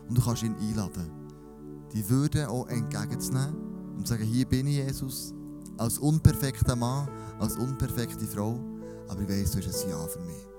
Und 0.10 0.18
du 0.18 0.22
kannst 0.22 0.44
ihn 0.44 0.56
einladen, 0.56 1.23
die 1.94 2.10
Würde 2.10 2.50
auch 2.50 2.68
entgegenzunehmen 2.68 3.96
und 3.98 4.08
zu 4.08 4.14
sagen, 4.14 4.26
hier 4.26 4.46
bin 4.46 4.68
ich 4.68 4.78
Jesus, 4.78 5.34
als 5.78 5.98
unperfekter 5.98 6.76
Mann, 6.76 7.08
als 7.40 7.56
unperfekte 7.56 8.26
Frau, 8.26 8.60
aber 9.08 9.22
ich 9.22 9.30
weiß, 9.30 9.52
du 9.52 9.60
hast 9.60 9.86
ein 9.86 9.90
Ja 9.92 10.08
für 10.08 10.20
mich. 10.22 10.53